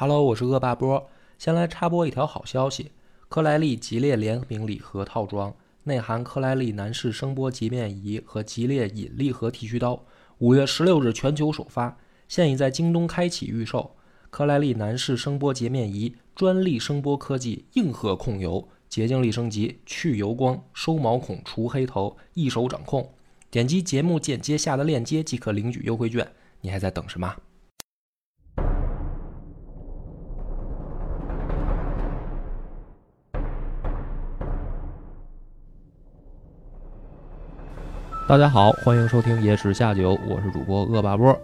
[0.00, 1.10] Hello，我是恶霸波。
[1.36, 2.90] 先来插播一条好消息：
[3.28, 10.02] 科莱丽吉列联名礼盒套装，内含科莱丽男士声波洁面仪和吉列引力盒剃须刀，
[10.38, 13.94] 五月十六日全球首发，现已在京东开启预售。
[14.30, 23.06] 科莱丽男士声波洁面仪，专利声波科技，硬核控油，洁净力升级，去油光，收毛孔，除黑头，一手掌控。
[23.50, 26.26] 点击节目简介下的链接即可领取优惠券，
[26.62, 27.36] 你还在等什么？
[38.30, 41.36] 大家好，欢迎收听《野史下酒》，我是主播恶霸波。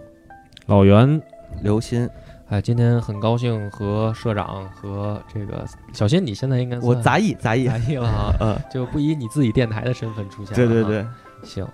[0.66, 1.20] 老袁，
[1.60, 2.08] 刘鑫，
[2.48, 7.66] 哎，今天很高兴和社长和这个小新，你现在应该我杂役杂役。
[7.66, 10.54] 杂役了啊， 嗯，就不以你自己电台的身份出现了。
[10.54, 11.06] 对对，对，
[11.42, 11.66] 行，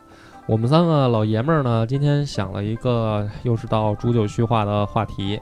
[0.46, 5.38] 我们三个老爷们儿呢，今天想了一个又是到煮酒叙话的话题，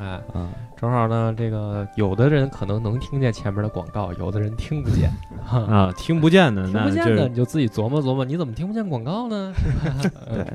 [0.00, 5.08] 哎，嗯，正好呢，这个有的人可能能听见前面的广告，有的人听不见，
[5.44, 9.52] 哈 啊，听不见的，听不见的就是你就自己琢磨琢磨，你怎么听不见广告呢？
[9.56, 10.10] 是吧？
[10.28, 10.46] 嗯对，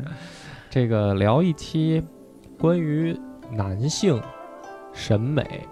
[0.70, 2.04] 这个聊一期
[2.59, 3.18] 关于
[3.52, 4.22] 男性
[4.94, 5.66] 审美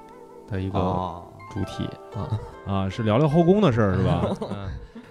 [0.49, 2.39] 的一个哦，主题啊。
[2.65, 4.23] 啊，是聊聊后宫的事儿是吧？
[4.49, 4.69] 嗯，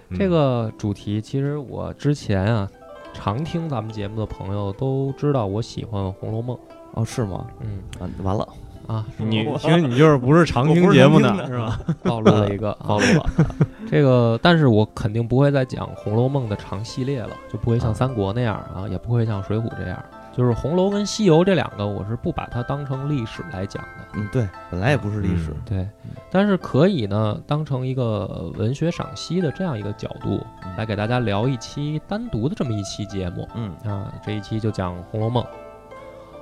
[0.09, 2.67] 嗯这个主题其实我之前啊，
[3.13, 6.57] 常听咱们节目的朋友都知道我喜欢《红楼梦》。
[6.97, 7.45] 哦，是吗？
[7.61, 8.47] 嗯啊，完了，
[8.87, 11.79] 啊，你其实你就是不是常听节目的是吧？
[12.03, 13.29] 暴露了一个， 暴露了。
[13.89, 20.03] 这个，但是我肯定不会再讲《红楼梦》的长系列了，就不会像啊三国那样啊，也不会像水浒这样。
[20.35, 24.05] 就是红楼跟西游这两个，我是不把它当成历史来讲的。
[24.13, 25.87] 嗯，对，本来也不是历史嗯，对，
[26.29, 30.39] 但是可以呢，当成一个文学赏析的这样一个角度，
[30.77, 34.13] 来给大家聊一期单独的这么一期节目嗯啊。
[34.23, 35.43] 这一期就讲《红楼梦》。《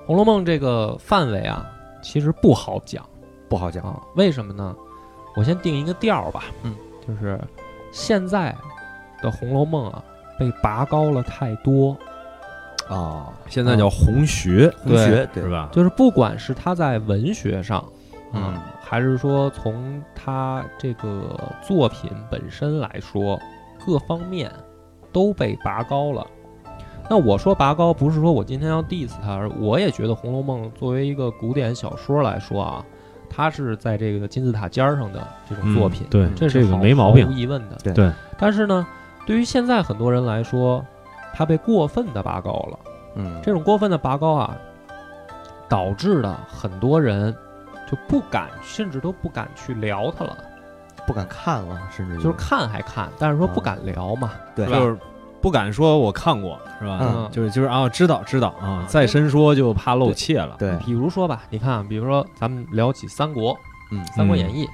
[0.06, 1.66] 红楼梦》这个范围啊，
[2.02, 3.04] 其实不好讲
[3.50, 4.02] 不好讲，啊。
[4.16, 4.76] 为什么呢？
[5.36, 6.76] 我先定一个调儿吧，嗯，
[7.08, 7.40] 就是
[7.92, 8.56] 现在
[9.22, 10.04] 的《红楼梦》啊，
[10.40, 11.96] 被拔高了太多。
[12.88, 15.50] 啊，现在叫红学红学对是？
[15.50, 15.70] 吧？
[15.72, 17.84] 就是不管是他在文学上，
[18.32, 21.36] 嗯啊，还是说从他这个
[21.68, 23.40] 作品本身来说，
[23.84, 24.52] 各方面
[25.12, 26.28] 都被拔高了。
[27.10, 32.86] 那我说拔高，不是说我今天要 diss 他，而我也觉得《红楼梦》作为一个古典小说来说啊，
[33.30, 37.36] 它是在这个金字塔尖儿上的这种作品，嗯对，这是毫没毛病毫无。
[37.36, 37.78] 疑问的。
[37.84, 38.86] 对对，但是呢，
[39.26, 40.84] 对于现在很多人来说，
[41.34, 42.80] 它被过分的拔高了。
[43.16, 44.58] 嗯，这种过分的拔高啊，
[45.70, 47.32] 导致的很多人
[47.90, 50.36] 就不敢，甚至都不敢去聊它了。
[51.06, 54.32] 不敢看了，甚至就是看还看，但是说不敢聊嘛。
[54.56, 54.98] 对就是
[55.46, 56.98] 不敢说我看过是吧？
[57.04, 60.56] 嗯就是就是啊，知道知道啊，再深说就怕露怯了。
[60.58, 63.56] 对，比如说吧，你看，比如说咱们聊起三国，
[63.92, 64.66] 嗯《三国演义》，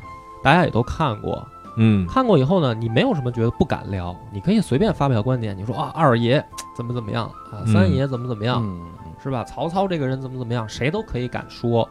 [0.42, 1.46] 大家也都看过。
[1.76, 5.58] 嗯，看过以后呢，你没有什么觉得不敢聊，你可以随便发表观点。
[5.58, 6.42] 你说啊，二爷
[6.74, 8.82] 怎么怎么样啊，嗯三爷怎么怎么样，嗯，
[9.22, 9.44] 是吧？
[9.44, 11.86] 曹操这个人怎么怎么样，谁都可以敢说。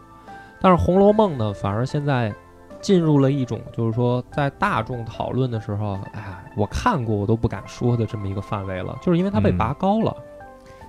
[0.59, 2.35] 但是《红楼梦》呢，反而现在
[2.81, 10.15] 进入了一种，就是说在大众讨论的时候，哎呀，我看过我都不敢说的这么一个范围了，就是因为它被嗯拔高了。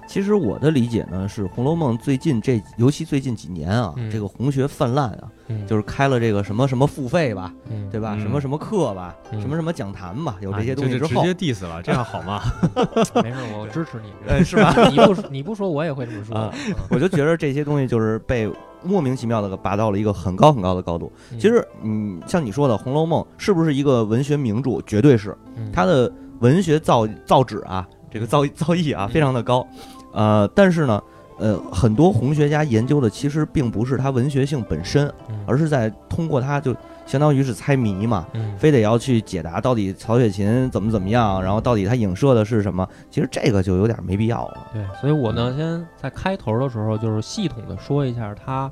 [0.08, 8.16] 其实我的理解呢是，《红楼梦》最近这，尤其最近几年啊，嗯这个红学泛滥啊，嗯，就是开了这个什么什么付费吧，嗯，对吧？
[8.18, 12.42] 嗯什么什么课吧，嗯什么什么讲坛吧，有这哎些东西之后就就直接，diss 了， 这样好吗？
[13.24, 14.12] 没事，我支持你。
[14.28, 14.74] 呃， 是吧？
[14.90, 16.52] 你不你不说，我也会这么说。
[16.90, 18.52] 我就觉得这些东西就是被
[18.84, 21.12] 莫名其妙的拔到了一个很高很高的高度。
[21.32, 24.82] 嗯其实，嗯，像你说的《红楼梦》是不是一个文学名著？
[24.86, 29.66] 绝对是，嗯它的文学造造纸啊，这个造造诣啊，嗯非常的高。
[30.14, 31.02] 呃，但是呢，
[31.38, 36.76] 呃，很多红学家研究的其实并不是它文学性本身，嗯而是在通过它就
[37.12, 42.88] 相当于是猜谜嘛，嗯非得要去解答到底曹雪芹怎么怎么样，然后到底他影射的是什么？
[43.10, 44.68] 其实这个就有点没必要了。
[44.72, 48.72] 对，所以我呢，先在开头的时候，就是系统的说一下他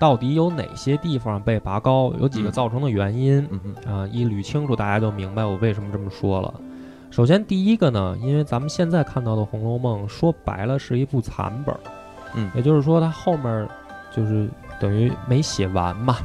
[0.00, 3.46] 到底有哪些地方被拔高，有几个嗯造成的原因。
[3.50, 6.54] 嗯嗯，啊，一捋清楚，大家就明白我为什么这么说了。
[7.10, 11.80] 首先，第一个呢，因为咱们现在看到的《红楼梦》，说白了是一部残本儿，
[12.34, 13.68] 嗯也就是说它后面儿
[14.10, 14.48] 就是
[14.80, 16.16] 等于没写完嘛，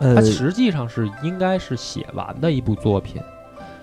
[0.00, 3.20] 它呃，实际上是应该是写完的一部作品，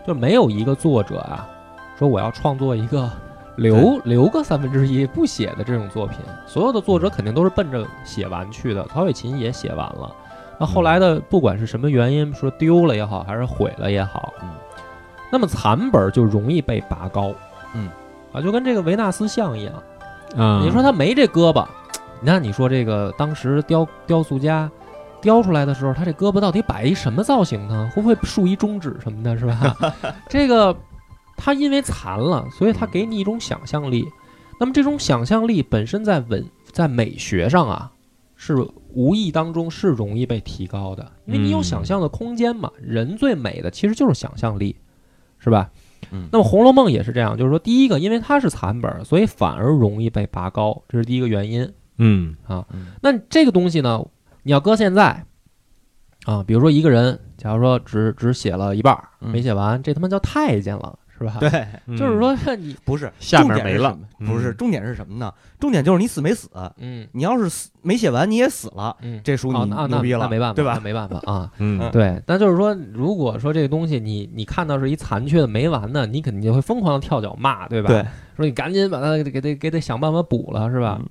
[0.06, 1.50] 就没有一个作者啊
[1.98, 3.10] 说我要创作一个
[3.56, 6.18] 留留个三分之一不写的这种作品，
[6.48, 8.84] 所有的作者肯定都是奔着写完去的。
[8.86, 10.16] 曹雪芹也写完了，
[10.60, 14.50] 那后来的不管是什么原因，说丢了也好，还是毁了也好，嗯，
[15.32, 17.32] 那么残本就容易被拔高，
[17.74, 17.90] 嗯，
[18.32, 19.74] 啊，就跟这个维纳斯像一样，
[20.36, 21.66] 啊，你说他没这胳膊，
[22.22, 24.70] 那你说这个当时雕雕塑家
[25.24, 27.90] 雕出来的时候，他这胳膊到底摆一什么造型呢？
[27.96, 29.76] 会不会竖一中指什么的，是吧？
[30.30, 30.78] 这个
[31.36, 34.06] 他因为残了，所以他给你一种想象力。
[34.60, 37.92] 那么这种想象力本身在文在美学上啊，
[38.36, 38.56] 是
[38.90, 42.70] 无意当中是容易被提高的，因为你有嗯想象的空间嘛。
[42.80, 44.76] 人最美的其实就是想象力，
[45.40, 45.72] 是吧？
[46.12, 51.74] 嗯那么《红楼梦》也是这样，就是说，第一个，因为它是残本儿，所以反而容易被拔高，这是第一个原因。
[51.98, 52.66] 嗯啊
[53.02, 54.04] 那这个东西呢，
[54.44, 55.26] 你要搁现在
[56.26, 61.50] 啊，比如说一个人，假如说只只写了一半儿嗯没写完，这他妈叫太监了，是吧？，对，
[61.98, 65.34] 就是说你，不是下面重点是没了什么不是嗯重点是什么呢？
[65.60, 66.50] 重点就是你死没死。
[66.78, 70.74] 嗯你要是死没写完，你也死了，嗯，这书你哦那那牛逼了，那没办法，对吧？
[70.76, 71.52] 那没办法啊。
[71.60, 77.88] 嗯对，但就是说，如果说这个东西你你看到是一残缺的没完的，你肯定就会疯狂的跳脚骂，对吧？
[77.90, 78.02] 对，
[78.38, 80.98] 说你赶紧把它给给得给得想办法补了，是吧？
[81.02, 81.10] 嗯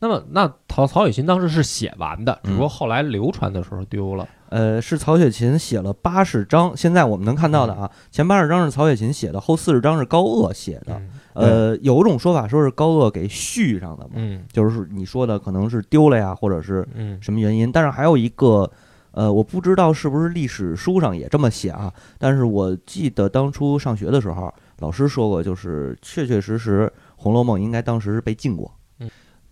[0.00, 4.28] 那么，那曹曹雪芹当时是写完的，只不过嗯后来流传的时候丢了。
[4.48, 10.94] 呃，是曹雪芹写了八十章，现在我们能看到的啊，前八十章是曹雪芹写的，后四十章是高鹗写的。
[10.94, 17.70] 嗯呃，有一种说法说是高鹗给续上的嘛，嗯就是你说的可能是丢了呀，或者是嗯什么原因。
[17.70, 18.68] 但是还有一个，
[19.12, 28.72] 呃，我不知道是不是历史书上也这么写啊，但是我记得当初上学的时候，老师说过，就是确确实实《红楼梦》应该当时是被禁过。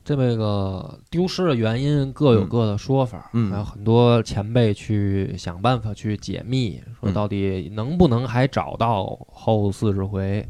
[0.06, 3.50] 这么个丢失的原因各有各的说法，嗯嗯。
[3.50, 7.12] 还有很多前辈去想办法去解密，说嗯。
[7.12, 10.48] 到底能不能还找到后四十回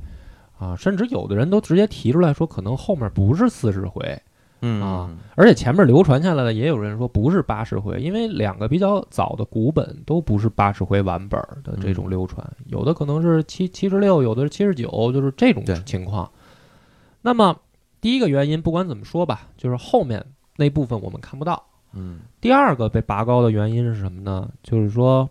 [0.58, 0.76] 啊？
[0.76, 4.20] 甚至有的人都直接提出来说，可能后面不是四十回，
[4.61, 4.82] 嗯。
[4.82, 16.31] 啊，而且前面流传下来的也有人说不是八十回，因为两个比较早的古本都不是八十回完本儿的这种流传，有的可能是七七十六，有的是七十九，就是这种情况。
[17.23, 17.56] 那么
[18.01, 20.25] 第一个原因，不管怎么说吧，就是后面
[20.57, 21.63] 那部分我们看不到。
[21.99, 24.49] 嗯第二个被拔高的原因是什么呢？
[24.63, 25.29] 就是说，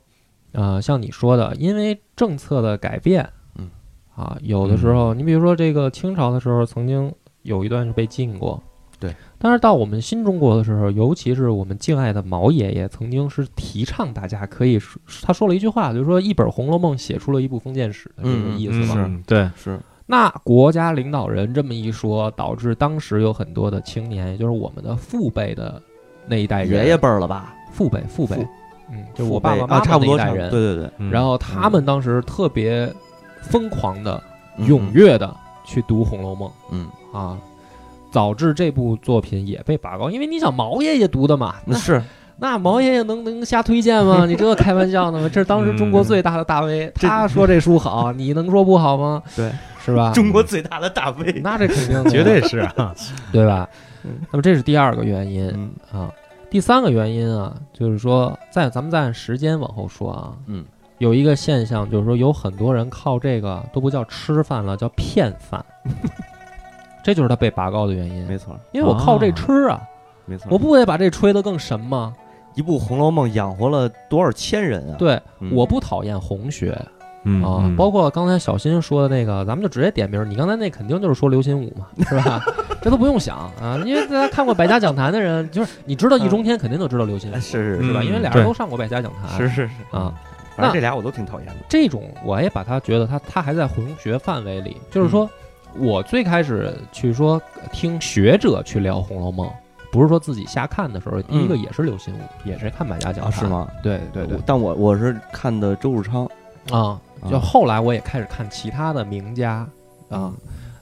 [0.51, 3.69] 呃，像你说的，因为政策的改变，嗯，
[4.15, 7.13] 啊，有的时候，你比如说这个清朝的时候，曾经
[7.43, 8.61] 有一段是被禁过，
[8.99, 9.15] 对。
[9.37, 19.05] 但是到我们新中国的时候，尤其是我们敬爱的毛爷爷，曾经是提倡大家可以说，他说了一句话，就是说一本《红楼梦》写出了一部封建史的这个嗯意思嘛。
[19.07, 25.81] 嗯对，是那国家领导人这么一说，导致当时有很多的青年，也就是我们的父辈的
[26.27, 27.55] 那一代人，爷爷辈儿了吧？
[27.71, 28.47] 父辈父辈父，
[28.91, 32.91] 嗯，就是我爸爸啊，妈妈差不多，那一代人，对对对，嗯然后他们当时特别
[33.41, 34.21] 疯狂的、
[34.57, 35.35] 嗯踊，跃的
[35.65, 36.87] 去读《红楼梦嗯，》
[37.17, 37.37] 啊，
[38.11, 40.09] 导致这部作品也被拔高。
[40.09, 42.01] 因为你想毛爷爷读的嘛，那那是
[42.37, 44.25] 那毛爷爷能能瞎推荐吗？
[44.27, 45.29] 你这开玩笑呢吗？
[45.31, 49.23] 这是当时中国最大的大 V，、这他说这书好， 你能说不好吗？
[49.35, 49.51] 对，
[49.83, 50.11] 是吧？
[50.13, 51.39] 中国最大的大 V。
[51.43, 52.93] 那这肯定 绝对是啊，
[53.31, 53.67] 对吧
[54.03, 54.19] 嗯？
[54.31, 56.11] 那么这是第二个原因嗯啊。
[56.49, 60.63] 第三个原因啊，就是说，在咱们再按时间往后说啊，嗯，
[60.99, 65.63] 有一个现象，就是说有很多人靠这个都不叫吃饭了，叫骗饭，
[67.03, 68.25] 这就是他被拔高的原因。
[68.25, 69.81] 没错，因为我靠这吃啊，
[70.25, 70.47] 没错。
[70.49, 72.13] 我不得把这吹得更神吗？
[72.55, 74.95] 一部《红楼梦》养活了多少千人啊？
[74.97, 76.77] 对，嗯我不讨厌红学
[77.23, 80.25] 嗯啊，嗯包括刚才小新说的那个，咱们就直接点名儿。
[80.25, 82.41] 你刚才那肯定就是说刘心武嘛， 是吧？
[82.81, 87.99] 这都不用想啊，因为大家看过《百家讲坛》的人，就是你知道易中天，肯定都知道刘心武哎，是是是吧？
[88.01, 90.13] 嗯因为俩人对都上过《百家讲坛》是是是，啊。
[90.55, 91.55] 反正这俩我都挺讨厌的。
[91.67, 95.29] 这种我也把他觉得他他还在红学范围里，就是说、
[95.77, 97.41] 我最开始去说
[97.73, 99.49] 听学者去聊《红楼梦》，
[99.95, 103.47] 不是说自己瞎看的时候，第一个也是刘心武，也是看百家讲啊，坛，是？
[103.47, 103.67] 吗？
[103.81, 106.29] 对对对，但我我是看的周汝昌
[106.69, 106.99] 啊，
[107.29, 109.67] 就啊后来我也开始看其他的名家
[110.09, 110.33] 啊，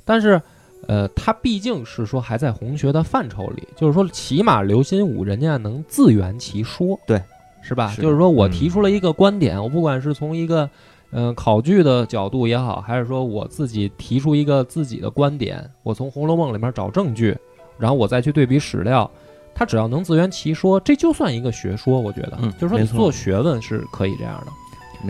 [0.03, 0.41] 但是。
[0.85, 7.23] 呃，他毕竟是说还在红学的范畴里，就是说，起码刘心武人家能自圆其说，对，
[7.61, 7.87] 是吧？
[7.87, 10.69] 是就是说我嗯提出了一个观点，我不管是从一个
[11.11, 17.37] 嗯、呃考据的角度也好，还是说我自己提出一个自己的观点，我从《红楼梦》里面找证据，
[17.77, 19.09] 然后我再去对比史料，
[19.53, 24.51] 他只要能自圆其说，这就算一个学说，我觉得，嗯就是说你做学问是可以这样的。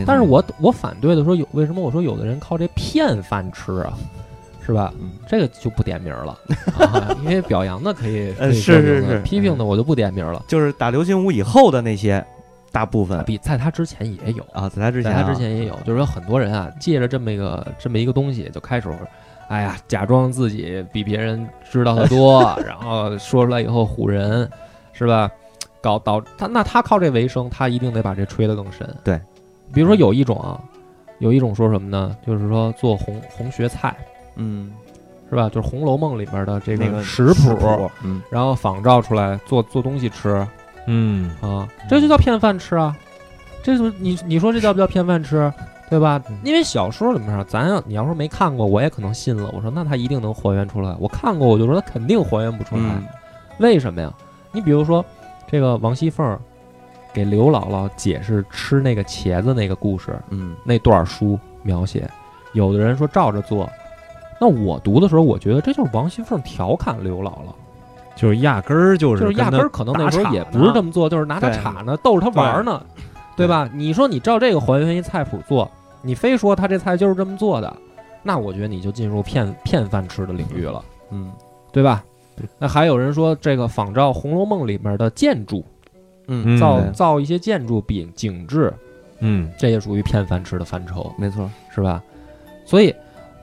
[0.08, 3.94] 但是我我反对的说有为什么我说有的人靠这骗饭吃啊，
[4.66, 4.92] 是吧？
[5.00, 5.12] 嗯。
[5.28, 6.36] 这个就不点名了，
[6.80, 9.20] 啊、因为表扬的可以，是是是。
[9.20, 10.44] 批评的我就不点名了。
[10.48, 12.26] 就是打流行舞以后的那些
[12.72, 13.24] 大部分。
[13.24, 18.90] 比在他之前也有，啊，在他之前在啊，他之前也有，就是说很多人啊，借着这么一个这么一个东西，就开始，
[19.54, 24.50] 哎呀，假装自己比别人知道的多， 然后说出来以后唬人，
[24.94, 25.30] 是吧？
[25.80, 28.88] 搞导他那他靠这为生，他一定得把这吹得更深。
[29.04, 29.22] 对，
[29.72, 30.60] 比如说有一种啊，
[31.20, 32.16] 有一种说什么呢？
[32.26, 33.96] 就是说做红红学菜，
[34.38, 34.72] 嗯，
[35.30, 35.50] 是吧？
[35.50, 40.48] 就是《红楼梦》里边的这那个食谱，谱，嗯然后仿照出来做做东西吃，
[40.88, 42.96] 嗯啊，这就叫骗饭吃啊！
[43.62, 45.52] 这就你你说这叫不叫骗饭吃？
[45.94, 46.20] 对吧？
[46.44, 49.48] 因为小说里面，咱要你要说没看过，我也可能信了。
[49.54, 50.96] 我说那他一定能还原出来。
[51.00, 52.82] 我看过，我就说他肯定还原不出来。
[52.84, 53.04] 嗯
[53.60, 54.12] 为什么呀？
[54.52, 55.06] 你比如说
[55.48, 56.36] 这个王熙凤
[57.14, 62.10] 给刘姥姥解释吃那个茄子那个故事嗯那段书描写，
[62.54, 63.70] 有的人说照着做，
[64.42, 67.54] 那我读的时候，我觉得这就是王熙凤调侃刘姥姥。
[68.16, 72.84] 就是压根儿就是就是压根儿可能那时候也不是这么做，就是拿他对岔呢，逗着他玩儿呢，
[73.36, 73.70] 对吧？
[73.74, 75.70] 你说你照这个还原一菜谱做，
[76.04, 77.76] 你非说他这菜就是这么做的，
[78.22, 81.32] 那我觉得你就进入骗骗饭吃的领域了，嗯
[81.72, 82.04] 对吧？
[82.60, 85.64] 那还有人说这个仿照《红楼梦》里面的建筑，
[86.28, 88.74] 嗯，嗯造造一些建筑比景致，
[89.20, 92.04] 嗯这也属于骗饭吃的范畴，没错，是吧？
[92.66, 92.94] 所以，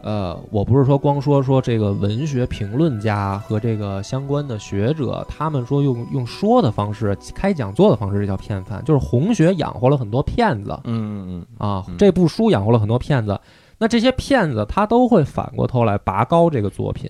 [0.03, 10.79] 呃，我不是说光说说这个文学评论家和这个相关的学者，他们说用用说的方式开讲座的方式，这叫骗饭，就是红学养活了很多骗子。
[10.85, 13.39] 嗯嗯嗯，啊这部书养活了很多骗子，
[13.79, 17.09] 那这些骗子他都会反过头来拔高这个作品，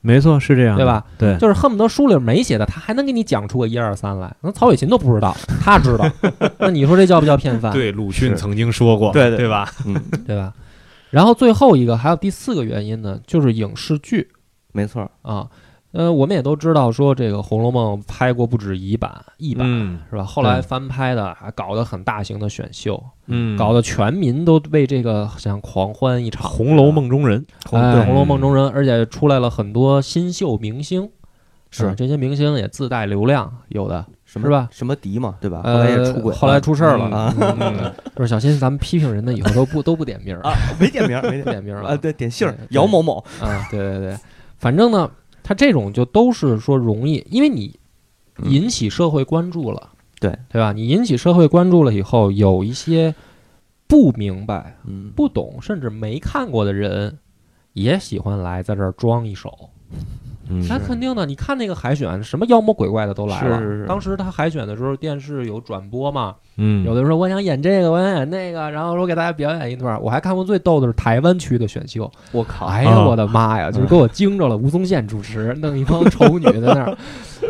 [0.00, 1.04] 没错是这样，对吧？
[1.18, 6.06] 对，就是恨不得书里没写的，他还能给你讲出个一二三来，那曹雪芹都不知道，他知道，
[6.58, 7.70] 那你说这叫不叫骗饭？
[7.72, 9.70] 对鲁迅曾经说过，对对对吧？
[9.84, 9.94] 嗯，
[10.26, 10.52] 对吧？
[11.10, 14.28] 然后最后一个还有第四个原因呢，就是影视剧。
[14.72, 15.48] 没错，啊。
[15.92, 20.22] 呃，我们也都知道说这个《红楼梦》拍过不止一版，一版、嗯是吧？
[20.22, 26.42] 后来翻拍的，还搞得很大型的选秀，嗯，搞得全民都为这个想狂欢一场。
[26.48, 31.10] 《红楼梦》中人，哎，对《红楼梦》中人，而且出来了很多新秀明星，
[31.72, 31.86] 是。
[31.86, 34.68] 啊这些明星也自带流量，有的是吧？
[34.70, 35.62] 什么迪嘛，对吧？
[35.64, 37.06] 后来也呃出轨，后来出事儿了。
[37.08, 37.92] 嗯啊嗯。
[38.14, 40.42] 不是小心咱们批评人的以后都不都不点名儿。
[40.42, 41.82] 啊，没点名儿，没点名儿。
[41.82, 41.88] 了。
[41.88, 44.16] 啊，对，点姓姚某某，啊，对对对，
[44.58, 45.10] 反正呢，
[45.42, 47.78] 他这种就都是说容易，因为你
[48.38, 50.38] 嗯引起社会关注了，对。
[50.48, 50.72] 对吧？
[50.72, 53.14] 你引起社会关注了以后，有一些
[53.88, 57.18] 不明白、嗯，不懂，甚至没看过的人，
[57.72, 59.70] 也喜欢来在这儿装一手。
[60.50, 63.58] 嗯那肯定的，你看那个海选，什么妖魔鬼怪的都来了。
[63.58, 70.00] 是是是当时他海选的时候，电视有转播嘛，嗯，有的说我想演这个，我想演那个，然后说给大家表演一段。
[70.02, 74.56] 我还看过最逗的是台湾区的选秀，我靠，哎呀，啊我的妈呀，就是给我惊着了。
[74.56, 76.96] 吴宗宪主持，弄一帮丑女在那儿，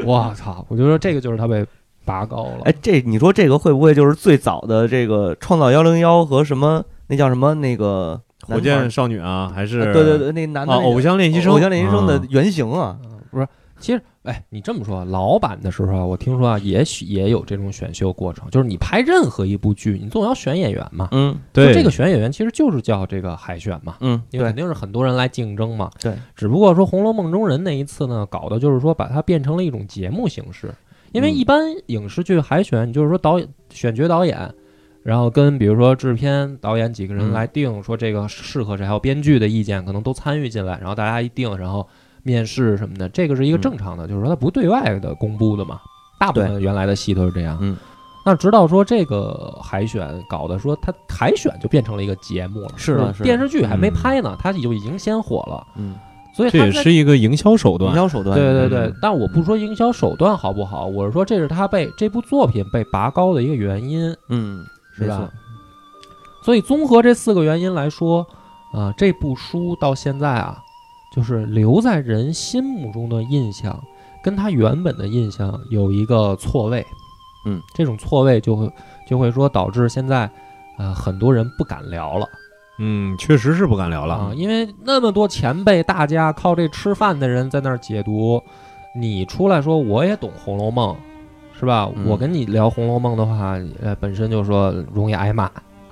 [0.04, 0.64] 我操！
[0.69, 1.64] 我就说这个就是他被
[2.04, 2.61] 拔高了。
[2.64, 13.47] 哎，这你说这个会不会就是最早的这个创造幺零幺和什么那叫什么那个火箭少女啊，还是呃对对对，那男的啊，那个偶像练习生，偶像练习生的啊原型啊，嗯不是，
[13.78, 21.09] 其实，哎，你这么说，老版的时候啊，我听说啊，也许也有这种选秀过程，就是你拍任何一部剧，你总要选演员嘛。
[21.12, 23.97] 嗯对就这个选演员其实就是叫这个海选嘛，
[24.30, 25.90] 因为肯定是很多人来竞争嘛。
[26.02, 30.75] 对，只不过说《红楼梦中人》那一次呢，搞的就是说把它变成了一种节目形式，
[31.12, 34.52] 因为嗯一般影视剧海选，你就是说导演选角导演。
[35.02, 37.33] 然后跟比如说制片、导演几个人嗯。
[37.33, 41.88] 来定，说这个适合谁，还有编剧的意见，可能都参与进来，然后大家一定，然后
[42.23, 45.80] 面试什么的，这个是一个嗯正常的，就是说它不对外的公布的嘛。
[46.19, 47.57] 大部分原来的戏都是这样。
[47.62, 47.75] 嗯，
[48.26, 55.95] 那直到说这个海选搞的说它海选就变成了一个节目了，是电视剧还没嗯拍呢，它就已经先火了，嗯，
[56.37, 57.90] 所以这也是一个营销手段。
[57.90, 57.97] 营。
[57.97, 64.62] 销手段，对对对嗯，但我不说营销手段好不好，我是说这是他被这部作品被拔高的一个原因，嗯，
[65.04, 65.30] 是吧？
[66.42, 68.26] 所以综合这四个原因来说，
[68.73, 70.62] 啊、这部书到现在啊，
[71.12, 73.78] 就是留在人心目中的印象，
[74.23, 76.87] 跟他原本的印象有一个错位。
[77.47, 78.71] 嗯，这种错位就会
[79.09, 80.30] 就会说导致现在，
[80.78, 82.26] 呃，很多人不敢聊了
[82.78, 84.35] 嗯，确实是不敢聊了啊了，。
[84.35, 88.42] 因为那么多前辈大家靠这吃饭的人在那儿解读，
[88.95, 90.95] 你出来说我也懂《红楼梦》，
[91.61, 91.88] 是吧？
[91.95, 95.45] 嗯我跟你聊《红楼梦》的话，呃，本身就说容易挨骂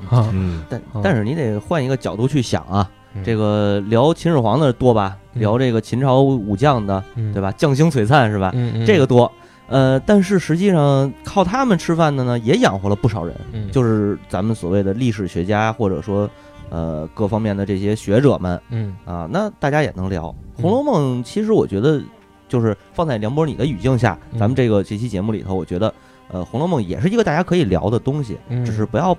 [0.09, 0.31] 啊。
[0.33, 7.53] 嗯，但嗯但是你得换一个角度去想啊，嗯这个聊秦始皇的多吧，嗯聊这个秦朝武将的，嗯对吧？
[7.53, 8.51] 将星璀璨是吧？
[8.55, 9.31] 嗯嗯，这个多。
[9.69, 16.27] 呃，但是实际上靠他们吃饭的呢，也养活了不少人，嗯就是咱们所谓的历史学家，或者说
[16.71, 21.19] 呃各方面的这些学者们嗯啊，那大家也能聊《嗯红楼梦》。
[21.23, 22.01] 其实我觉得，
[22.49, 25.93] 就是放在梁博你的语境下，嗯咱们这个这期节目里头，我觉得
[26.29, 29.17] 呃《红楼梦》也是一个大家可以聊的东西，嗯只是不要，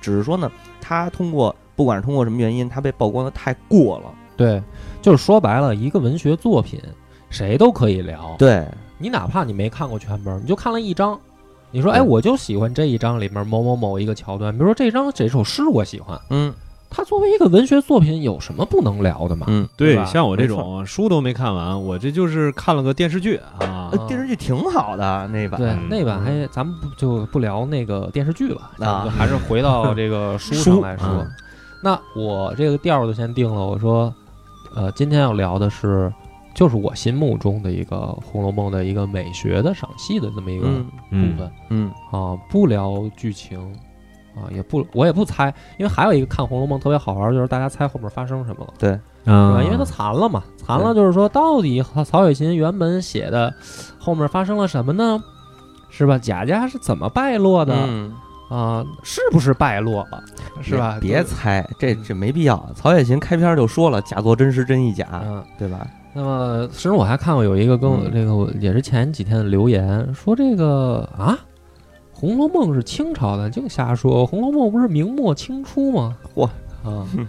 [0.00, 4.12] 只是说呢，它通过不管是通过什么原因，它被曝光的太过了。
[4.36, 4.62] 对，
[5.02, 6.80] 就是说白了，一个文学作品
[7.28, 8.34] 谁都可以聊。
[8.38, 11.20] 对，你哪怕你没看过全本，你就看了一章，
[11.70, 16.54] 你说对哎，我就喜欢这一章里面某某某一个桥段，比如说这章这首诗我喜欢，嗯
[16.90, 19.46] 它作为一个文学作品，有什么不能聊的嘛？
[19.48, 20.04] 嗯，对，吧？
[20.04, 23.90] 像我这种书都没看完，我这就是看了个电视剧啊。
[23.92, 24.06] 呃。
[24.08, 29.08] 电视剧挺好的那版，对嗯，那版还咱们不就不聊那个电视剧了，那啊。
[29.08, 31.06] 还是回到这个书上来说。
[31.06, 31.30] 嗯。
[31.82, 34.12] 那我这个调儿就先定了，我说，
[34.74, 36.12] 呃，今天要聊的是，
[36.54, 40.84] 就是我心目中的一个《红楼梦》的一个美学的赏析的这么一个嗯。
[40.84, 41.36] 部嗯。
[41.38, 41.90] 分、嗯。
[42.10, 43.58] 啊，不聊剧情
[44.34, 48.72] 啊，也不我也不猜，因为还有一个看《红楼梦》特别好玩儿，就是大家猜后面发生什么了。
[48.78, 48.90] 对，
[49.24, 49.62] 是啊吧？
[49.62, 53.52] 因为他残了嘛，残了就是说，到底曹曹雪芹原本写的
[53.98, 55.22] 后面发生了什么呢？
[55.90, 56.16] 是吧？
[56.18, 58.12] 贾家是怎么败落的嗯，
[58.48, 58.84] 啊？
[59.02, 60.22] 是不是败落了？
[60.62, 60.98] 是吧？
[61.00, 62.64] 别别猜，这这没必要。
[62.74, 65.44] 曹雪芹开篇就说了，假作真时真亦假，嗯。
[65.58, 65.86] 对吧？
[66.14, 71.38] 那么，其实我还看过有一个跟我嗯这个我也是前几天的留言，说这个啊，
[72.20, 76.18] 《红楼梦》是清朝的，净瞎说，《红楼梦》不是明末清初吗？
[76.34, 76.44] 嚯
[76.84, 77.08] 啊，《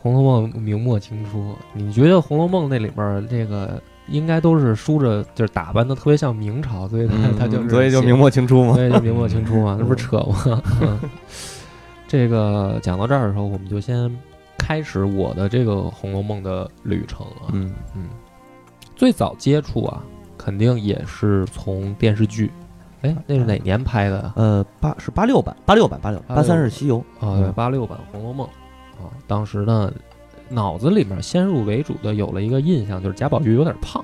[0.00, 3.78] 红楼梦》明末清初，你觉得《红楼梦》那里边儿这个
[4.08, 8.72] 应该都是梳着，就是打扮的特别像明朝，所以他他 就所以就明末清初嘛。
[8.72, 10.62] 所以就明末清初嘛，那不是扯吗？
[10.80, 10.98] 嗯
[12.08, 14.10] 这个讲到这儿的时候，我们就先
[14.56, 17.50] 开始我的这个《红楼梦》的旅程了。
[17.52, 17.74] 嗯
[18.96, 20.02] 最早接触啊，
[20.38, 22.50] 肯定也是从电视剧。
[23.04, 24.32] 哎，那是哪年拍的啊？
[24.36, 27.04] 呃，八是八六版，八六版，八六，八三是西游。
[27.20, 28.46] 啊，八六版《红楼梦》
[29.04, 29.92] 啊，当时呢，
[30.48, 34.02] 脑子里面先入为主的有了一个印象，就是贾宝玉有点胖，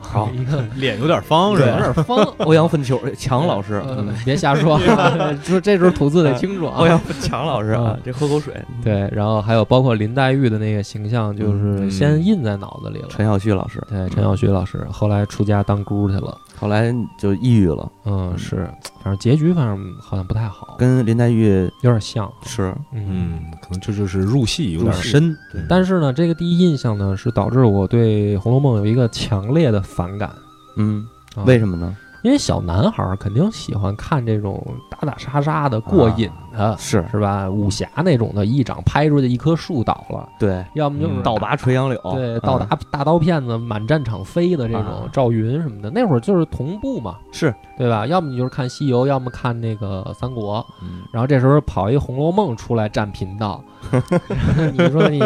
[0.00, 1.92] 好一个 脸有点方是吧有？
[1.92, 2.24] 点方。
[2.46, 3.82] 欧阳奋球，强老师，
[4.24, 4.78] 别瞎说，
[5.44, 6.76] 说这时候吐字得清楚啊。
[6.78, 8.54] 欧阳奋强老师啊嗯，这喝口水。
[8.82, 13.08] 对，然后还有包括林黛玉的那个形象，就是嗯先印在脑子里了。
[13.10, 16.38] 陈小旭老师，对，陈小旭老师后来出家当姑去了。
[16.58, 18.68] 后来就抑郁了，嗯，是，
[19.02, 22.30] 反正结局反正好像不太好，跟林黛玉有点像。
[22.42, 25.36] 是，嗯，可能这就是入戏有点深。
[25.52, 30.30] 对但是呢，这个第一印象呢，是导致我对《红楼梦》有一个强烈的反感。
[30.76, 31.96] 嗯，啊为什么呢？
[32.28, 37.48] 因为小男孩儿肯定喜欢看这种打打杀杀的、过瘾的，是是吧？
[37.48, 48.06] 武侠那种的，一掌拍出去一棵树倒了，对，要么就是嗯倒拔垂杨柳，对，嗯倒打大刀片子满战场飞的这种啊赵云什么的，那会儿就是同步嘛，是，对吧？
[48.06, 53.64] 要么你就是看西游，要么看那个三国，嗯然后这时候跑一《红楼梦》出来占频道，
[54.76, 55.18] 你说你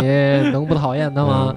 [0.53, 1.53] 能不讨厌他吗？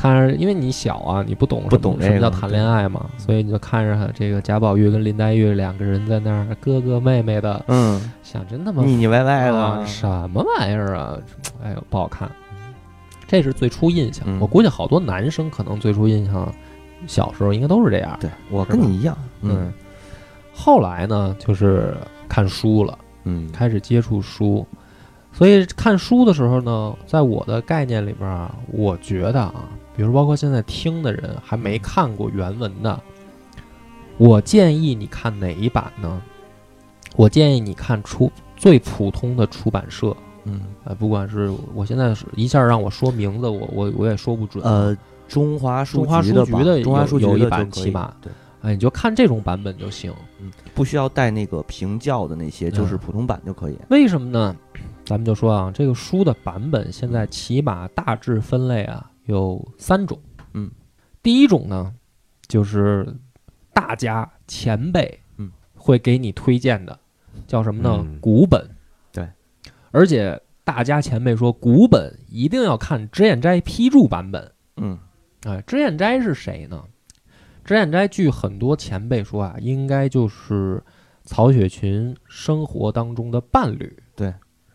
[0.00, 11.18] 看着，因为你小啊，你不懂不懂什么叫谈恋爱嘛，所以你就看着这个贾宝玉跟林黛玉两个人在那儿哥哥妹妹的，嗯，想真他妈腻腻歪歪啊，的，什么玩意儿啊？
[11.64, 12.30] 哎呦，不好看。
[13.26, 14.38] 这是最初印象，嗯。
[14.40, 16.50] 我估计好多男生可能最初印象，
[17.08, 18.16] 小时候应该都是这样。
[18.20, 19.72] 对我跟你一样，嗯，
[20.54, 21.96] 后来呢，就是
[22.28, 23.50] 看书了，嗯。
[23.52, 24.64] 开始接触书，
[25.32, 33.02] 所以看书的时候呢，在我的概念里边啊，我觉得啊，比如包括现在听的人还没看过原文的，
[34.16, 36.22] 我建议你看哪一版呢？
[37.16, 44.70] 我建议你看出最普通的出版社，嗯呃，不管是我现在是一下让我说名字，我我我也说不准啊。
[44.70, 48.32] 呃，中华书中华局的吧书局的中华书局有有一版起码对，
[48.62, 50.14] 哎，你就看这种版本就行。
[50.76, 53.76] 不需要带那个平教的那些，就是嗯普通版就可以。
[53.88, 54.54] 为什么呢？
[55.04, 60.18] 咱们就说啊，这个书的版本现在起码大致分类啊有三种。
[60.54, 60.70] 嗯，
[61.22, 61.94] 第一种呢，
[62.46, 63.14] 就是
[63.72, 66.98] 大家前辈嗯会给你推荐的，
[67.46, 67.98] 叫什么呢？
[68.00, 68.68] 嗯古本。
[69.12, 69.28] 对，
[69.90, 74.50] 而且大家前辈说古本一定要看脂砚斋批注版本。
[74.76, 74.98] 嗯
[75.42, 76.82] 哎，脂砚斋是谁呢？
[77.64, 80.82] 脂砚斋据很多前辈说啊，应该就是
[81.24, 83.94] 曹雪芹生活当中的伴侣。
[84.16, 84.32] 对，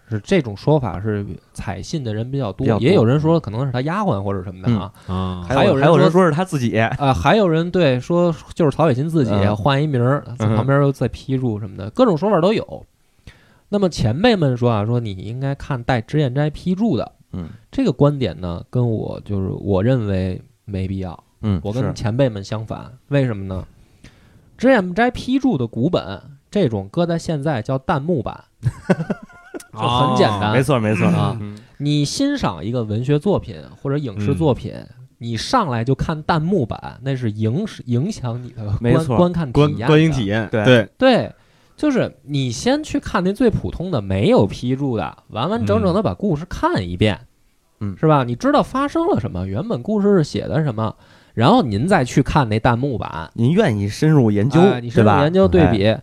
[0.09, 4.91] 是这种说法是采信的人比较多，较多也有人说可能是他丫鬟或者什么的啊。
[5.07, 12.85] 啊，还有人说有还有人说是他自己，啊，还有人对说就是曹雪芹自己嗯换一名儿，在嗯旁边又再批注什么的，各种说法都有。
[13.69, 21.23] 那么前辈们说啊，说你应该看带脂砚斋批注的嗯这个观点呢，跟我就是我认为没必要。
[21.41, 23.65] 嗯，我跟前辈们相反，为什么呢？
[24.57, 28.45] 脂砚斋批注的古本，这种搁在现在叫弹幕版，
[29.73, 30.51] 就很简单。
[30.53, 34.73] 没错没错啊嗯你欣赏一个文学作品或者影视作品，
[35.17, 41.31] 你上来就看弹幕版，那是影影响你的观没错观看体观验的观影体验，对对，对，
[41.75, 47.19] 就是你先去看那最普通的没有批注的，完完整整的把故事看一遍，
[47.81, 48.23] 嗯是吧？
[48.23, 50.95] 你知道发生了什么，原本故事是写的什么，
[51.33, 55.21] 然后您再去看那弹幕版，您愿意深入研究哎，你深入对吧？
[55.23, 55.97] 研究对哎，比。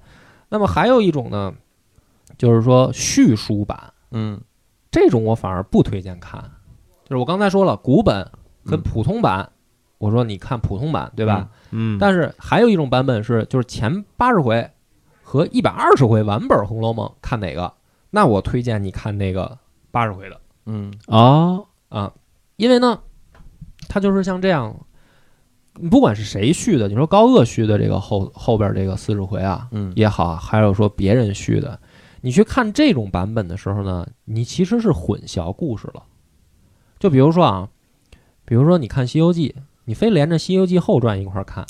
[0.51, 1.55] 那么还有一种呢，
[2.40, 4.40] 就是说续书版，嗯。
[4.90, 6.42] 这种我反而不推荐看。
[7.05, 8.26] 就是我刚才说了，古本
[8.64, 8.83] 跟嗯。
[8.83, 9.50] 普通版，
[9.98, 11.50] 我说你看普通版，对吧？
[11.70, 14.70] 嗯，但是还有一种版本是，就是前八十回
[15.22, 17.74] 和一百二十回完本《红楼梦》，看哪个？
[18.09, 19.59] 那我推荐你看那个
[19.90, 20.40] 八十回的。
[20.64, 20.92] 嗯。
[21.09, 22.11] 哦，啊，
[22.57, 23.00] 因为呢，
[23.87, 24.74] 它就是像这样，
[25.90, 29.92] 不管是谁续的，你说高鹗续的这个后后边这个四十回啊嗯。
[29.94, 31.79] 也好，还有说别人续的，
[32.21, 36.03] 你去看这种版本的时候呢，你其实是混淆故事了。
[36.99, 37.69] 就比如说啊，
[38.45, 39.55] 比如说你看《西游记》，
[39.85, 41.65] 你非连着《西游记》后传一块儿看。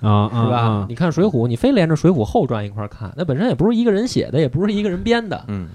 [0.00, 0.56] 啊是吧？
[0.58, 5.68] 啊你看《水浒》，你非连着《水浒》后传一块儿看，那本身也不是一个人写的，也不是一个人编的，嗯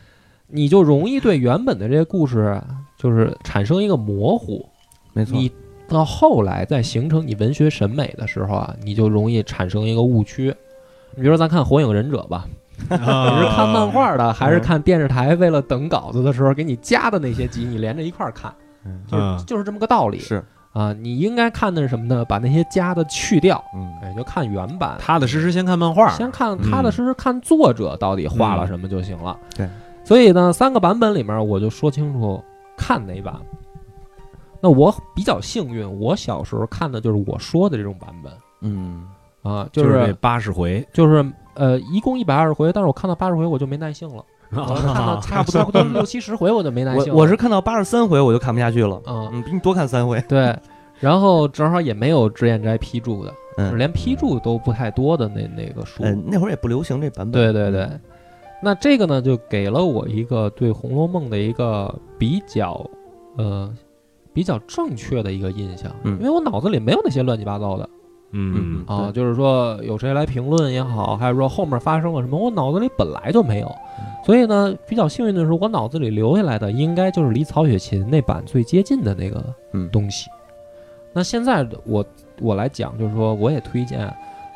[0.52, 2.62] 你就容易对原本的这些故事
[2.98, 4.68] 就是产生一个模糊。
[5.14, 5.52] 没错，你
[5.88, 10.54] 到后来在形成你文学审美的时候啊，你就容易产生一个误区。
[11.16, 12.48] 你比如说，咱看《火影忍者》吧，
[12.90, 18.54] 你啊是看漫画的，还是嗯看电视台为了等稿子的时候给你加的那些集，你连着一块儿看，
[18.86, 20.94] 嗯就就是这么个道理是啊。
[20.94, 22.24] 你应该看的是什么呢？
[22.26, 24.98] 把那些加的去掉，嗯哎，就看原版。
[25.00, 29.38] 踏踏实实先看漫画，先看踏踏实实看作者到底画了什么就行了。
[29.42, 29.70] 嗯对，
[30.06, 32.44] 所以呢，三个版本里面我就说清楚
[32.78, 33.36] 看哪版。
[34.62, 39.08] 那我比较幸运，我小时候看的就是我说的这种版本嗯
[39.42, 41.26] 啊，就就是八十回，就是
[41.56, 47.14] 呃，一共一百二十回，但是我看到八十回我就没耐性了， 我看到 差不多六七十回我就没耐性了。
[47.16, 50.56] 我我是看到八十三回我就看不下去了，嗯嗯，比你多看三回，对，
[51.00, 56.04] 然后正好也没有脂砚斋批注的，嗯连批注都不太多的那那个书。
[56.04, 57.90] 嗯，那会儿也不流行这版本，对对对，
[58.62, 62.86] 那这个呢，就给了我一个对《红楼梦》的一个比较，
[63.38, 63.74] 呃，
[64.34, 67.90] 比较正确的一个印象，嗯因为我脑子里没有那些乱七八糟的
[68.32, 73.76] 嗯嗯啊，就是说有谁来评论也好，还是说后面发生了什么，我脑子里本来就没有，
[74.24, 80.30] 所以呢，比较幸运的是，我脑子里留下来的应该就是离曹雪芹那版最接近的那个嗯东西。
[81.12, 82.06] 那现在我
[82.40, 84.00] 我来讲，就是说，我也推荐，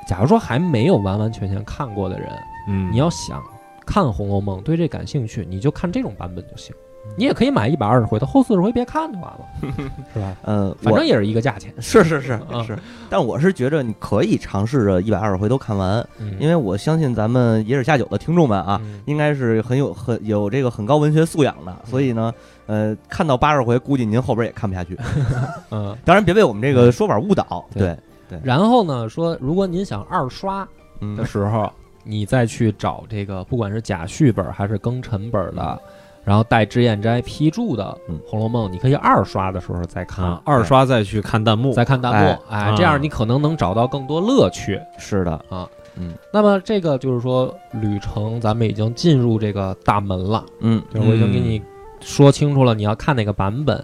[0.08, 2.30] 假如说还没有完完全全看过的人。
[2.68, 3.42] 嗯，你要想
[3.86, 6.76] 看《红楼梦》，对这感兴趣，你就看这种版本就行。
[7.16, 9.40] 你也可以买一百二十回的，后四十回别看就完了，
[10.14, 10.36] 是吧？
[10.44, 11.74] 嗯，反正也是一个价钱。
[11.80, 12.64] 是是是啊。
[12.66, 12.78] 是，
[13.10, 16.36] 但我是觉着你可以尝试着一百二十回都看完，嗯。
[16.40, 19.02] 因为我相信咱们野史下酒的听众们啊，嗯。
[19.06, 22.34] 应该是很有很有这个很高文学素养的，所以呢，
[22.66, 24.98] 呃，看到八十回，估计您后边也看不下去。
[25.72, 27.66] 嗯，当然，别被我们这个说法误导。
[27.74, 27.96] 对。
[28.30, 30.68] 对，然后呢，说如果您想二刷
[31.02, 31.16] 嗯。
[31.16, 31.72] 的时候，
[32.06, 35.82] 你再去找这个，不管是假续本还是庚辰本的，
[36.24, 40.26] 然后带脂砚斋批注的嗯《红楼梦》，你可以二刷的时候再看。
[40.26, 42.76] 啊，，二刷再去看弹幕，再看弹幕，哎，啊。
[42.76, 44.80] 这样你可能能找到更多乐趣。
[44.98, 46.14] 是的，啊，嗯。
[46.32, 50.46] 那么这个就是说，旅程咱们已经进入这个大门了。
[50.62, 50.82] 嗯。
[50.94, 51.62] 就是我已经给你
[52.00, 53.84] 说清楚了，你要看哪个版本。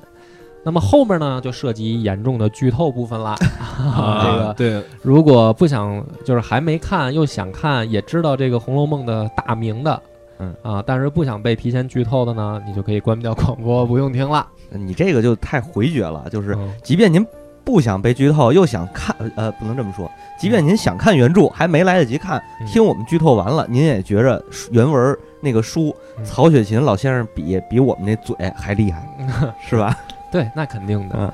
[0.61, 3.35] 那么后面呢，就涉及严重的剧透部分啦。
[3.79, 10.01] 啊，这个对，如果不想，就是还没看又想看，也知道这个《红楼梦》的大名的，
[10.39, 14.47] 嗯啊，但是不想被提前剧透的呢，你就可以关掉广播，不用听了。
[14.71, 17.25] 你这个就太回绝了，就是嗯即便您
[17.63, 29.07] 不想被剧透，又想看，呃，不能这么说，即便您想看原著，还没来得及看，嗯听我们剧透完了，您也觉着原文那个书，嗯曹雪芹老先生比比我们那嘴还厉害，
[29.61, 29.97] 是吧？
[30.31, 31.15] 对，那肯定的。
[31.19, 31.31] 嗯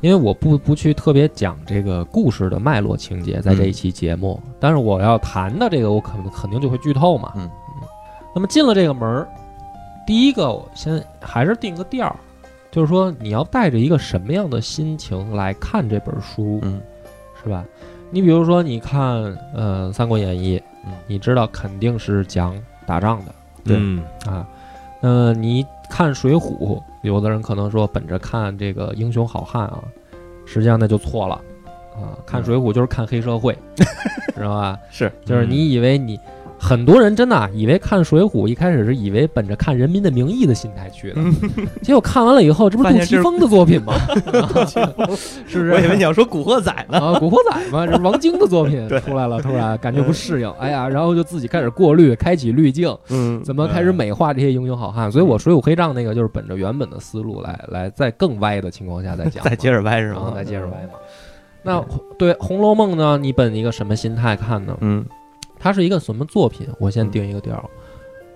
[0.00, 7.32] 因为我不不去特别讲这个故事的脉络情节，在这一期节目，但是我要谈的这个，我肯肯定就会剧透嘛。
[7.36, 7.50] 嗯
[8.34, 9.28] 那么进了这个门儿，
[10.06, 12.16] 第一个我先还是定个调儿，
[12.70, 16.80] 就是说你要带着一个什么样的心情来看这本书，嗯
[17.42, 17.64] 是吧？
[18.10, 19.00] 你比如说，你看
[19.54, 24.46] 呃《三国演义》，嗯你知道肯定是讲打仗的对嗯啊。
[25.00, 26.58] 呃，你看《水浒》，
[27.02, 29.84] 有的人可能说本着看这个英雄好汉啊，
[30.44, 31.34] 实际上那就错了
[31.94, 32.18] 啊。
[32.26, 33.56] 看《水浒》就是看黑社会，
[34.34, 34.78] 知道吧？
[34.90, 36.18] 是，就是你以为你。
[36.66, 41.20] 很多人真的啊以为看《水浒》一开始是以为本着看《人民的名义》的心态去的，
[41.82, 43.92] 结果看完了以后，这不是杜琪峰的 作品吗？
[44.66, 45.70] 是不是？
[45.72, 46.98] 我以为你要说《古惑仔》呢。
[46.98, 55.12] 啊，《古惑仔》嘛，这是王晶的作品 出来了，突然感觉不适应，哎呀，然后就自己开始过滤，开启滤镜，嗯怎么开始美化这些英雄好汉？
[55.12, 60.32] 所以我《水浒黑账》那个就是本着原本的思路来来，在更歪的情况下再讲， 再接着歪是吗？
[60.34, 60.94] 再接着歪嘛。
[61.62, 61.82] 那
[62.18, 63.18] 对《红楼梦》呢？
[63.18, 64.76] 你本一个什么心态看呢？
[64.80, 65.04] 嗯
[65.58, 66.68] 它是一个什么作品？
[66.78, 67.64] 我先定一个调儿。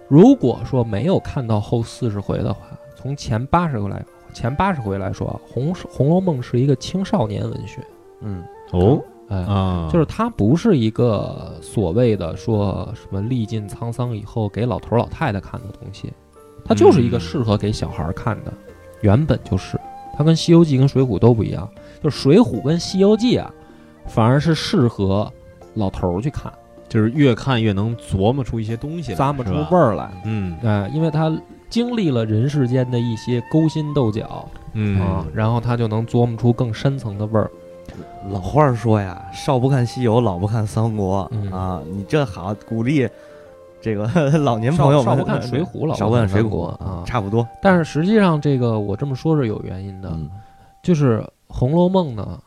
[0.09, 2.61] 如果说没有看到后四十回的话，
[2.97, 7.85] 从前八十回来，前八十回来说，《红红楼梦》是一个青少年文学，
[8.23, 16.13] 嗯哦哎，啊，就是它不是一个所谓的说什么历尽沧桑以后给老头老太太看的东西，
[16.65, 18.53] 它就是一个适合给小孩儿看的，
[19.03, 19.79] 原本就是。
[20.17, 21.71] 它跟《西游记》跟《水浒》都不一样，
[22.03, 23.49] 就《水浒》跟《西游记》啊，
[24.07, 25.33] 反而是适合
[25.75, 26.53] 老头儿去看，
[26.89, 30.11] 就是越看越能琢磨出一些东西来，咂摸出味儿来。
[30.25, 31.31] 嗯哎，因为他
[31.69, 37.51] 经历了人世间的一些勾心斗角嗯啊，然后他就能琢磨出更深层的味儿。
[38.31, 41.83] 老话说呀，少不看西游，老不看三国、嗯啊！
[41.91, 43.09] 你这好鼓励
[43.81, 44.07] 这个
[44.39, 47.47] 老年朋友们少少不看水浒老不看少不看水浒啊差不多。
[47.63, 50.29] 但是实际上，这个我这么说是有原因的，嗯
[50.83, 52.39] 就是《红楼梦》呢，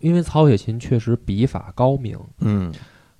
[0.00, 2.72] 因为曹雪芹确实笔法高明，嗯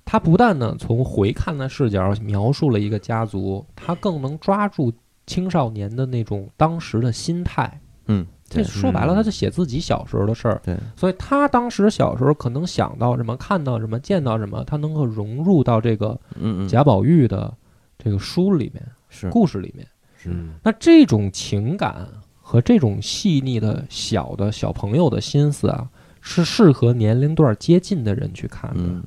[0.05, 4.93] 他不但呢从回看的视角描述了一个家族，他更能抓住
[5.25, 7.81] 青少年的那种当时的心态。
[8.07, 10.61] 嗯，这说白了，嗯他就写自己小时候的事儿。
[10.63, 17.51] 对，所以他当时小时候可能想到什么，看到什么，见到什么，他能够融入到这个嗯嗯，贾宝玉的
[17.97, 19.87] 这个书里面、是故事里面。
[20.15, 20.29] 是
[20.61, 22.07] 那这种情感
[22.39, 25.89] 和这种细腻的小的小朋友的心思啊，
[26.21, 28.83] 是适合年龄段接近的人去看的。
[28.83, 29.03] 嗯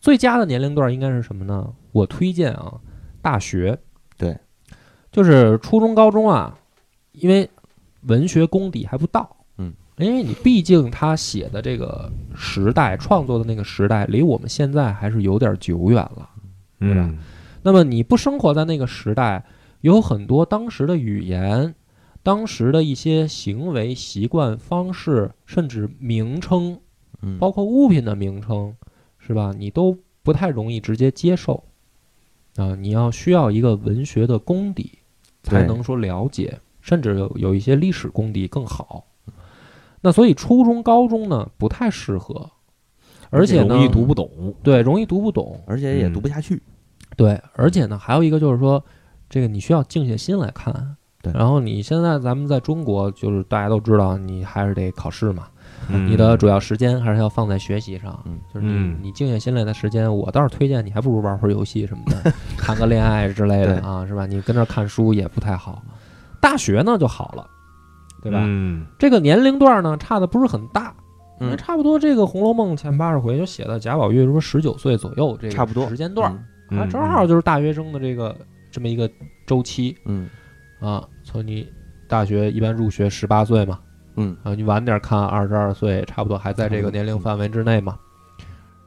[0.00, 1.72] 最佳的年龄段应该是什么呢？
[1.92, 2.80] 我推荐啊，
[3.20, 3.78] 大学。
[4.16, 4.36] 对，
[5.12, 6.58] 就是初中、高中啊，
[7.12, 7.48] 因为
[8.02, 9.36] 文学功底还不到。
[9.58, 16.28] 嗯，因为你毕竟他写的这个时代，创作的那个时代，离我们现在还是有点久远了。
[16.78, 17.18] 对吧嗯
[17.62, 19.44] 那么你不生活在那个时代，
[19.82, 21.74] 有很多当时的语言、
[22.22, 26.80] 当时的一些行为习惯方式，甚至名称，
[27.20, 28.74] 嗯，包括物品的名称，
[29.30, 29.54] 是吧？
[29.56, 31.62] 你都不太容易直接接受
[32.56, 32.74] 啊。
[32.74, 34.98] 你要需要一个文学的功底，
[35.44, 39.06] 才能说了解，甚至有有一些历史功底更好。
[40.00, 42.50] 那所以初中、高中呢不太适合，
[43.30, 46.60] 而且呢容易读不懂，对容易读不懂，而且也嗯读不下去。
[47.16, 48.84] 对，而且呢，还有一个就是说，
[49.28, 50.96] 这个你需要静下心来看。
[51.22, 55.48] 对然后你现在咱们在中国，就是大家都知道，你还是得考试嘛，
[55.88, 58.20] 嗯你的主要时间还是要放在学习上。
[58.26, 64.26] 嗯就是你嗯你静下心来的时间，我倒是推荐你，还不如玩会儿游戏什么的， 谈个恋爱之类的啊，是吧？
[64.26, 65.82] 你跟这儿看书也不太好。
[66.40, 67.46] 大学呢就好了，
[68.22, 68.38] 对吧？
[68.44, 70.94] 嗯这个年龄段呢差的不是很大，
[71.40, 76.38] 嗯差不多这个《红楼梦》前八十回就写到贾宝玉说十九岁左右这个差不多时间段啊，
[76.70, 78.36] 嗯正好就是大学生的这个
[78.70, 79.10] 这么一个
[79.46, 80.28] 周期嗯
[80.80, 81.04] 啊。
[81.24, 81.66] 从你
[82.08, 83.78] 大学一般入学十八岁嘛，
[84.16, 87.96] 嗯啊，你晚点看二十二岁，差不多还在这个嗯年龄范围之内嘛。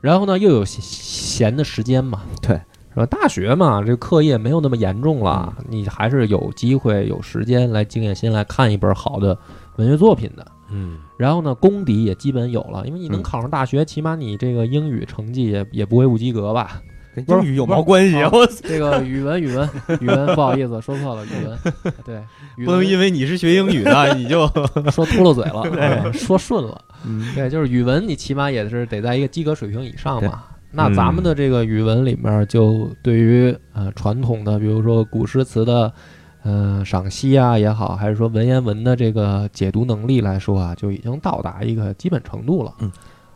[0.02, 2.56] 然后呢，又有闲闲的时间嘛，对，
[2.94, 3.06] 是吧？
[3.06, 9.38] 大学嘛，这课业没有那么严重了，你还是有机会、有时间来静下心来看一本好的
[9.78, 10.46] 文学作品的。
[10.70, 16.82] 嗯然后呢，功底也基本有了，因为你能嗯考上大学，起码你这个英语成绩也也不会不及格吧？
[17.16, 18.32] 跟英语有毛关系啊？
[18.64, 19.70] 这个语文，语文，
[20.02, 21.60] 语文，不好意思，说错了，语文，
[22.04, 22.16] 对，
[22.58, 24.48] 语不能文因为你是学英语的， 你就
[24.92, 27.34] 说秃噜嘴了， 啊说顺了，嗯。
[27.36, 30.28] 对，就是语文，你起码也是得在一个及格水平以上对。
[30.28, 30.44] 嘛。
[30.72, 35.94] 那咱们的这个语文里面，就对于呃传统的，比如说古诗词的，
[36.42, 42.74] 呃赏析啊也好，还是说文言文的这个解读能力来说啊，就已经到达一个基本程度了。
[42.80, 42.92] 嗯。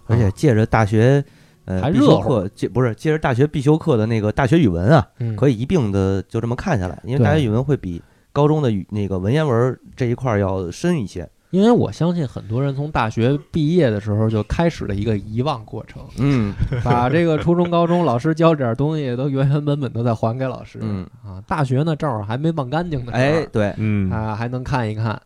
[0.07, 1.23] 而且借着大学
[1.67, 8.01] 呃必修还热课，接不是接着大学必修课的那个大学语文啊，嗯，可以一并的就这么看下来，因为大学语文会比
[8.33, 11.29] 高中的语那个文言文这一块儿要深一些。
[11.51, 16.01] 因为我相信很多人从大学毕业的时候就开始了一个遗忘过程。
[16.17, 16.53] 嗯
[16.83, 20.77] 把这个初中、高中老师教这点东西都原原本本都再还给老师。
[20.81, 25.19] 嗯，啊，大学呢正好还没忘干净呢，哎，对，嗯啊还能看一看，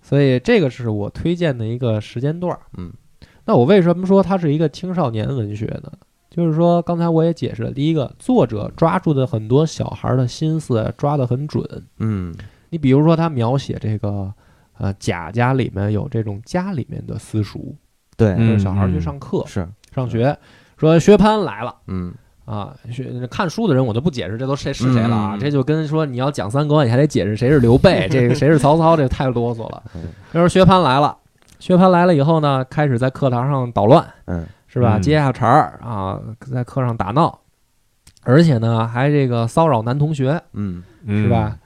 [0.00, 2.60] 所以这个是我推荐的一个时间段儿。
[2.76, 2.92] 嗯，
[3.48, 5.90] 那我为什么说它是一个青少年文学呢？
[6.30, 11.66] 就是说刚才我也解释了，第一个，作者抓住的很多小孩的心思抓得很准。
[11.98, 12.32] 嗯
[12.68, 14.32] 你比如说他描写这个。
[14.80, 17.74] 呃，贾家里面有这种家里面的私塾，
[18.16, 20.38] 对，嗯就是小孩去上课、是，上学，
[20.76, 29.82] 说薛蟠来了，嗯啊，学看书的人我就不解释这都谁是谁了啊，嗯这就跟说你要讲三国，你还得解释谁是刘备，这个谁是曹操，这太啰嗦了。
[29.96, 31.17] 嗯这时候薛蟠来了，
[31.58, 34.98] 薛蟠来了以后呢，开始在课堂上捣乱，嗯是吧？
[34.98, 36.20] 嗯接下茬儿啊，
[36.52, 37.38] 在课上打闹，
[38.22, 41.56] 而且呢还这个骚扰男同学，嗯是吧？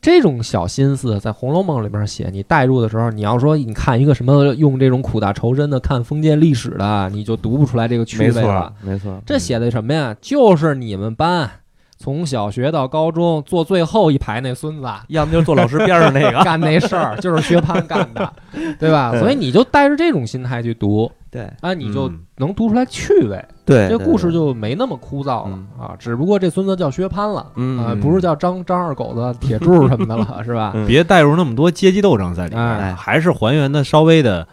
[0.00, 8.72] 这种小心思在《红楼梦》里边写，你带入的时候，你要说你看一个什么用这种苦大仇深的看封建历史的，你就读不出来这个趣没错味了。
[8.80, 10.16] 没错，这写的什么呀？
[10.20, 11.50] 就是你们班
[11.98, 18.32] 从小学到高中坐最后一排那孙子 要么就坐老师边上那个， 干那事儿， 就是薛蟠干的，
[18.78, 19.12] 对吧？
[19.18, 25.96] 所以你就带着这种心态去读，对啊，你就嗯能读出来趣味，对，这故事就没那么枯燥了嗯啊。
[25.98, 30.70] 只不过这孙子叫薛蟠了，嗯啊，嗯不是叫张张二狗子、铁柱什么的了，是吧？
[30.76, 34.46] 嗯别带入那么多阶级斗争在里哎面，还是还原的稍微的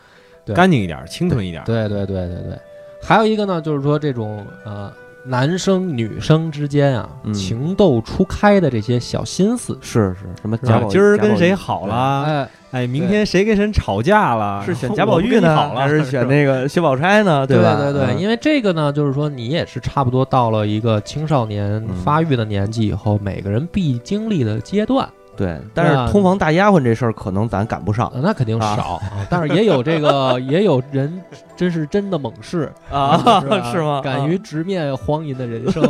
[0.55, 1.63] 干净一点、清纯一点。
[1.65, 2.57] 对对对对对。
[3.03, 4.91] 还有一个呢，就是说这种呃
[5.27, 12.23] 男生女生之间啊嗯情窦初开的这些小心思，是是什么是吧贾宝今儿跟谁好了？
[12.23, 14.63] 哎，哎，明天谁跟谁吵架了？
[14.63, 17.45] 是选贾宝玉呢，还是选那个薛宝钗呢？
[17.47, 17.75] 对吧？
[17.75, 25.09] 对对，嗯因为这个呢，就是说你也是差不多到了一个青少年嗯发育的年纪以后，每个人必经历的阶段。
[25.37, 31.21] 对，但啊是通房大丫鬟这事儿可能咱赶不上呃那肯定啊少啊，但是也有这个，也有人
[31.55, 34.01] 真是真的猛士， 啊 是吗？
[34.03, 35.83] 敢于直面荒淫的人生，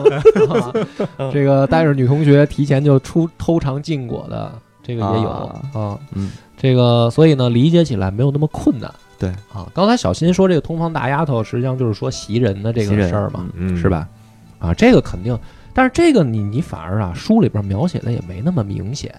[1.32, 4.52] 这个带着女同学提前就出偷尝禁果的，
[4.84, 6.00] 这个也有啊啊。
[6.14, 8.92] 嗯，这个所以呢，理解起来没有那么困难。
[9.18, 13.88] 对啊，刚才小新说这个通房大丫头，实际上就是说袭人的这个事儿嘛，嗯，是？
[13.90, 14.08] 吧？
[14.60, 15.38] 啊，这个肯定，
[15.74, 19.14] 但是这个你你反而啊，书里边描写的也没那么明显，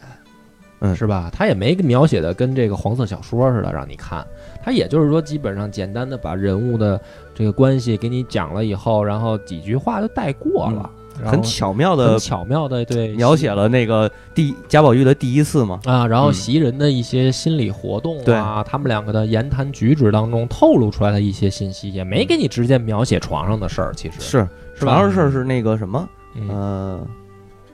[0.81, 0.95] 嗯。
[0.97, 1.31] 是吧？
[1.33, 4.27] 他也没描写的跟这个黄色小说似的让你看，
[4.63, 7.01] 他也就是说基本上简单的把人物的
[7.35, 10.91] 这个关系给你讲了以后，然后几句话就带过了，
[11.25, 15.81] 很巧妙的很巧妙的对描写了那个第贾宝玉的第一次嘛。
[15.85, 16.35] 啊，然后嗯。
[16.35, 24.21] 袭人的一些心理活动啊，他们两个的言谈举止当中透露出来的一些信息，也没给你直接描写床上的事儿，其实。
[24.21, 24.87] 是，是吧？
[24.87, 27.07] 主要是是那个什么，嗯，呃，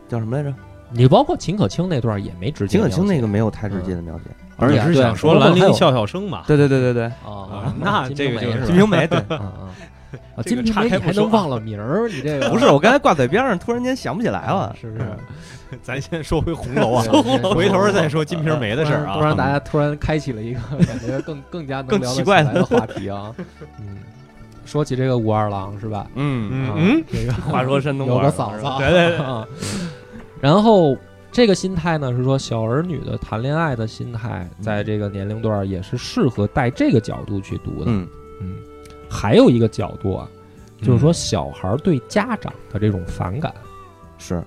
[0.08, 0.54] 叫什么来着？
[0.94, 4.24] 你包括秦可卿那段也没直接秦可卿那个没有太直接的描写。
[4.56, 6.42] 而且是想说兰陵笑笑生嘛？
[6.46, 9.18] 对对对对对，啊，那这个就是金瓶梅对。
[9.30, 9.68] 嗯嗯
[10.36, 12.06] 啊，金瓶梅你还能忘了名儿？
[12.08, 14.74] 你这个不是，我刚才挂嘴边上，突然间想不起来了。
[14.78, 15.04] 是不是？
[15.82, 17.02] 咱先说回红楼啊，
[17.54, 19.14] 回头再说金瓶梅的事儿啊。
[19.14, 23.34] 突然大家突然开启了一个感觉更 更加能更奇怪的话题啊。
[23.80, 23.96] 嗯，
[24.66, 26.06] 说起这个武二郎是吧？
[26.14, 29.46] 嗯啊嗯嗯，这个话说山东有话个嫂子啊，对对对，啊。
[30.42, 30.96] 然后
[31.30, 37.84] 这个心态呢，是说小儿女的谈恋爱的心态，在这个年龄段儿也是适合带这个角度去读的。
[37.86, 38.06] 嗯。
[38.40, 38.56] 嗯，
[39.08, 40.28] 还有一个角度啊，
[40.82, 43.54] 就是说嗯小孩儿对家长的这种反感，
[44.18, 44.42] 是，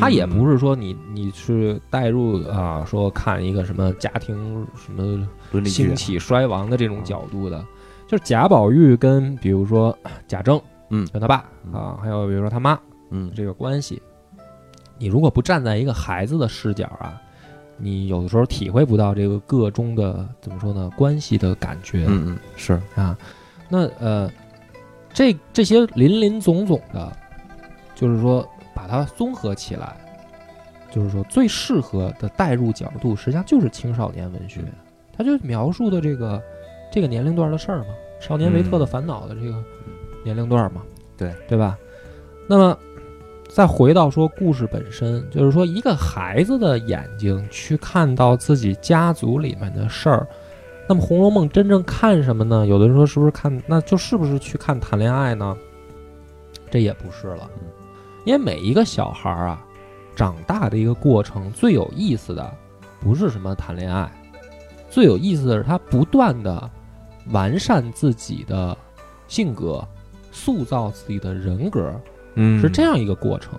[0.00, 5.28] 他也不是是说你你是带入啊，说看一个什么家庭什么
[5.66, 7.62] 兴起衰亡的这种角度的，
[8.08, 9.96] 就是贾宝玉跟比如说
[10.26, 11.06] 贾政，嗯。
[11.12, 11.74] 跟他爸嗯。
[11.74, 12.78] 啊，还有比如说他妈
[13.10, 13.30] 嗯。
[13.34, 14.00] 这个关系，
[14.98, 17.20] 你如果不站在一个孩子的视角啊，
[17.76, 22.04] 你有的时候体会不到这个个中的怎么说呢关系的感觉。
[22.08, 23.16] 嗯嗯是，啊，
[23.68, 24.30] 那呃，
[25.12, 27.12] 这这些林林总总的，
[27.94, 29.96] 就是说把它综合起来，
[30.90, 34.62] 就是说最适合的代入角度，实际上就是青少年文学，
[35.16, 36.42] 它就描述的这个
[36.90, 37.86] 这个年龄段的事儿嘛，
[38.20, 39.62] 少年维特的烦恼的这个
[40.24, 40.82] 年龄段嘛，
[41.16, 41.34] 对。
[41.48, 41.78] 对吧？
[42.48, 42.78] 那么
[43.56, 50.28] 再回到说故事本身，就是说一个孩子的眼睛去看到自己家族里面的事儿。
[50.86, 52.66] 那么《红楼梦》真正看什么呢？
[52.66, 55.56] 有的人说是不是看，那就是不是去看谈恋爱呢？
[56.70, 57.48] 这也不是了，
[58.26, 59.64] 因为每一个小孩儿啊，
[60.14, 62.52] 长大的一个过程最有意思的，
[63.00, 64.12] 不是什么谈恋爱，
[64.90, 66.70] 最有意思的是他不断的
[67.30, 68.76] 完善自己的
[69.28, 69.82] 性格，
[70.30, 71.98] 塑造自己的人格，
[72.36, 73.58] 嗯是这，样一个过程，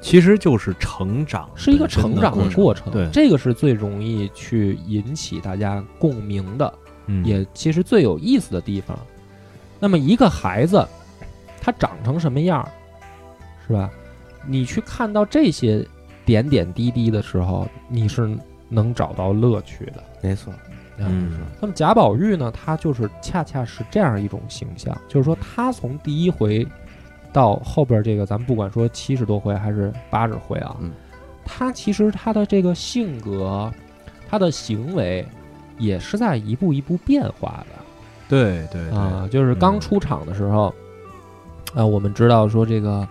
[0.00, 2.92] 其实就是成长，是一个成长的过程。
[2.92, 6.72] 对这个是最容易去引起大家共鸣的。
[7.06, 8.98] 嗯也其实最有意思的地方。
[9.78, 10.86] 那么一个孩子，
[11.60, 12.68] 他长成什么样儿，
[13.66, 13.90] 是吧？
[14.46, 15.86] 你去看到这些
[16.24, 18.36] 点点滴滴的时候，你是
[18.68, 20.02] 能找到乐趣的。
[20.22, 20.52] 没错，
[20.96, 26.66] 嗯那么贾宝玉呢，他就是恰恰是这样一种形象，就是说他从第一回
[27.34, 30.92] 到后边这个，咱们不管说七十多回还是八十回啊，嗯。
[31.44, 33.70] 他其实他的这个性格，
[34.30, 35.26] 他的行为
[35.76, 37.84] 也是在一步一步变化的。
[38.28, 38.96] 对对对。
[38.96, 40.72] 啊，就是刚出场的时候，
[41.74, 43.06] 啊，我们知道说这个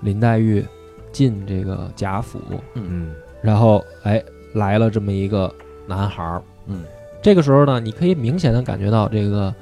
[0.00, 0.64] 林黛玉
[1.12, 2.40] 进这个贾府，
[2.74, 3.14] 嗯。
[3.42, 4.20] 然后哎
[4.54, 5.54] 来了这么一个
[5.86, 6.82] 男孩儿，嗯，
[7.22, 9.54] 这个时候呢，你可以明显的感觉到这个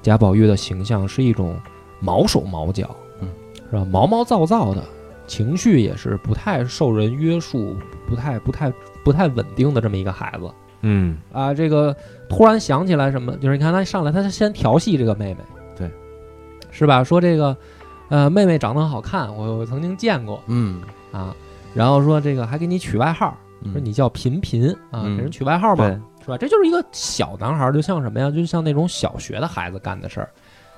[0.00, 1.60] 贾宝玉的形象是一种
[2.00, 3.05] 毛手毛脚，嗯，
[3.70, 3.84] 是吧？
[3.90, 4.82] 毛毛躁躁的，
[5.26, 7.76] 情绪也是不太受人约束，
[8.08, 8.72] 不太不太
[9.04, 10.50] 不太稳定的这么一个孩子。
[10.82, 11.94] 嗯啊，这个
[12.28, 15.40] 突然想起来什么，就是你看他上来，他先调戏这个妹妹，
[15.76, 15.90] 对，
[16.70, 17.02] 是吧？
[17.02, 17.56] 说这个，
[18.08, 21.34] 呃，妹妹长得很好看，我我曾经见过嗯，啊。
[21.74, 26.38] 然后说这个还给你取外号，嗯说你叫频频啊，嗯给人取外号嘛，对，是吧？
[26.38, 28.30] 这就是一个小男孩儿，就像什么呀？
[28.30, 30.30] 就像那种小学的孩子干的事儿。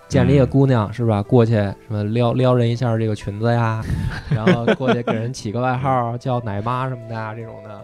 [0.08, 3.84] 见着一个姑娘是吧，过去什么撩撩人一下这个裙子呀，
[4.30, 7.80] 然后过去给人起个外号叫奶妈什么的呀，这种的，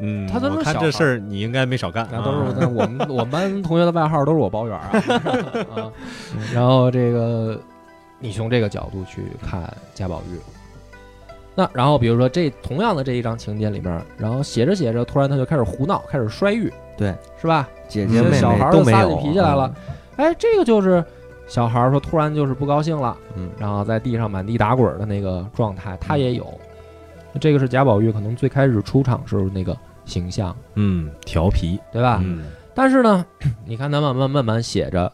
[0.00, 4.90] 嗯，他都是我看小这事儿你应该没少干，那都是我们 我们班同学的外号都是我包圆啊。
[5.76, 5.92] 啊。
[6.54, 7.60] 然后这个
[8.18, 10.38] 你从这个角度去看贾宝玉，
[11.54, 17.68] 那然后比如说这同样的这一张情节里面，然后写着写着，突然他就开始胡闹，开始摔玉，对，是吧？
[17.88, 19.74] 姐姐妹这小孩妹儿撒起都没有脾气来了啊，
[20.16, 21.04] 哎，这个就是
[21.48, 26.46] 小孩儿说突然就是不高兴了，嗯然后在地上满地打滚儿的那个状态，他也有。
[27.40, 32.20] 这个是贾宝玉可能最开始出场时候那个形象，嗯，调皮，对吧？
[32.24, 32.44] 嗯
[32.74, 33.24] 但是呢，
[33.66, 35.12] 你看他慢慢慢慢写着，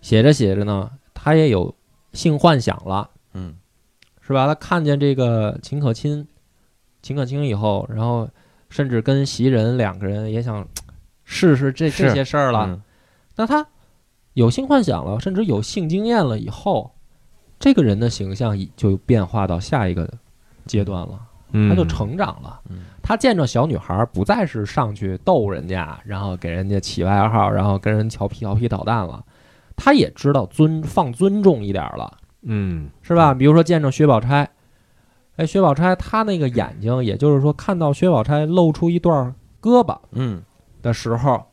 [0.00, 1.74] 写着写着呢，他也有
[2.12, 3.54] 性幻想了，嗯
[4.20, 4.46] 是吧？
[4.46, 6.26] 他看见这个秦可卿，
[7.02, 8.28] 秦可卿以后，然后
[8.70, 10.66] 甚至跟袭人两个人也想
[11.24, 12.66] 试试这这些事儿了。
[12.68, 12.82] 嗯
[13.34, 13.66] 那他
[14.34, 16.90] 有性幻想了，甚至有性经验了以后，
[17.58, 20.08] 这个人的形象已就变化到下一个
[20.66, 21.20] 阶段了，
[21.52, 22.60] 嗯，他就成长了。
[22.70, 22.78] 嗯。
[23.02, 29.24] 他见着小女孩儿不再是上去逗人家，然后给人家起外号，然后跟人调皮调皮捣蛋了，
[29.76, 33.34] 他也知道尊放尊重一点儿了，嗯，是吧？
[33.34, 34.48] 比如说见着薛宝钗，
[35.36, 40.40] 哎，薛宝钗她那个眼睛，也就是说看到薛宝钗露出一段胳膊嗯。
[40.80, 41.44] 的时候，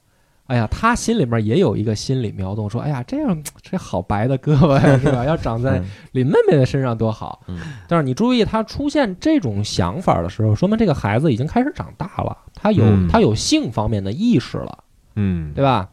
[0.50, 5.24] 哎呀，他心里面也有一个心理苗动，说，哎呀，这样 这好白的胳膊呀，是吧？
[5.26, 5.86] 要长在嗯。
[6.14, 7.44] 林妹妹的身上多好。
[7.48, 7.60] 嗯。
[7.88, 13.08] 但是你注意，他出现这种想法的时候，说明这个孩子已经开始长大了，他有、嗯。
[13.08, 14.84] 他有性方面的意识了，
[15.16, 15.88] 嗯，对吧？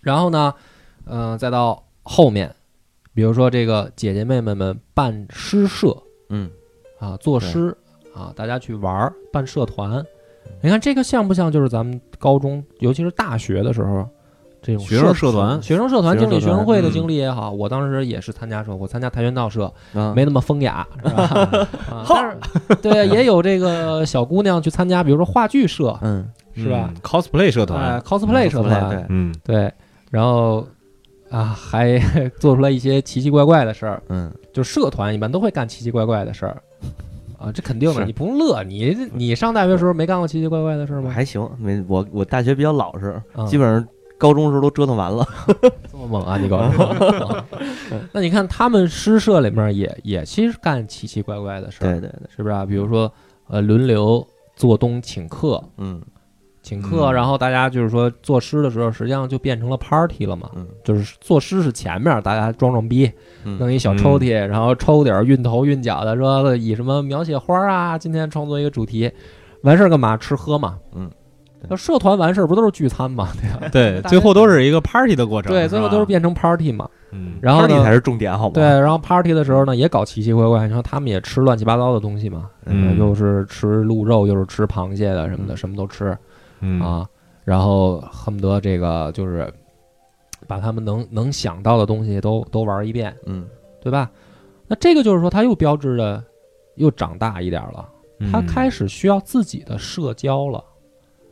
[0.00, 0.52] 然后呢，
[1.06, 2.52] 嗯、再到后面，
[3.14, 5.96] 比如说这个姐姐妹妹们办诗社。
[6.28, 6.50] 嗯。
[6.98, 7.76] 啊，作诗
[8.14, 10.04] 啊，大家去玩儿办社团，
[10.62, 14.08] 你看这个像不像就是咱们高中，尤其是大学的时候？
[14.62, 21.22] 这种学生社团学生社团经历、学生会的嗯经历也好，我当时也是参加社，我参加跆拳道社，啊没那么风雅，是吧？
[21.88, 22.36] 啊，但是
[22.82, 29.72] 对，也有这个小姑娘去参加，比如说话剧社，嗯是吧嗯？cosplay 社哎团，，cosplay 社团，对嗯对，
[30.10, 30.68] 然后
[31.30, 31.98] 啊，还
[32.38, 36.62] 做出来一些奇奇怪怪的事儿，嗯就社团一般都会干奇奇怪怪的事儿。
[37.40, 41.10] 啊，这肯定的，是你不用乐，你你上大学时候没干过奇奇怪怪的事儿吗？
[41.10, 43.86] 还行，没我我大学比较老实，嗯基本上
[44.18, 45.26] 高中时候都折腾完了。
[45.90, 46.84] 这么猛啊，你告诉我。
[46.84, 47.46] 啊
[48.12, 52.66] 那你看他们诗社里面也也其实干奇奇怪怪的事儿，对对对，是不是啊？
[52.66, 53.10] 比如说
[53.48, 54.24] 呃，轮流
[54.54, 56.00] 做东请客，嗯
[56.70, 60.48] 请客，嗯然后大家就是说作诗的时候，实际上就变成了 party 了嘛。
[60.54, 63.10] 嗯就是作诗是前面大家装装逼，
[63.44, 69.10] 嗯弄一小抽屉，然后抽点儿运头运脚的，说以什么描写花儿啊，今天创作一个主题，
[69.62, 70.16] 完事儿干嘛？
[70.16, 70.78] 吃喝嘛。
[70.94, 71.10] 嗯，
[71.68, 73.28] 那社团完事儿不都是聚餐嘛？
[73.40, 73.68] 对吧？
[73.72, 76.88] 对，最后都是一个 party 的过程，对，最后吧都是变成 party 嘛。
[77.12, 78.52] 嗯，然后 party 才，是重点，好吗？
[78.54, 86.16] 对，，然后 party 的时候呢，也搞奇奇怪怪，你说他们也吃乱七八糟的东西嘛，嗯又是吃鹿肉，又是吃螃蟹的什么的，嗯什么都吃。
[86.60, 86.80] 嗯。
[86.80, 87.08] 啊，
[87.44, 89.52] 然后恨不得这个就是
[90.46, 93.46] 把他们能能想到的东西都都玩一遍，嗯。
[93.82, 94.10] 对吧？
[94.66, 96.22] 那这个就是说，他又标志着
[96.76, 97.88] 又长大一点了，
[98.18, 98.30] 嗯。
[98.30, 100.58] 他开始需要自己的社交了。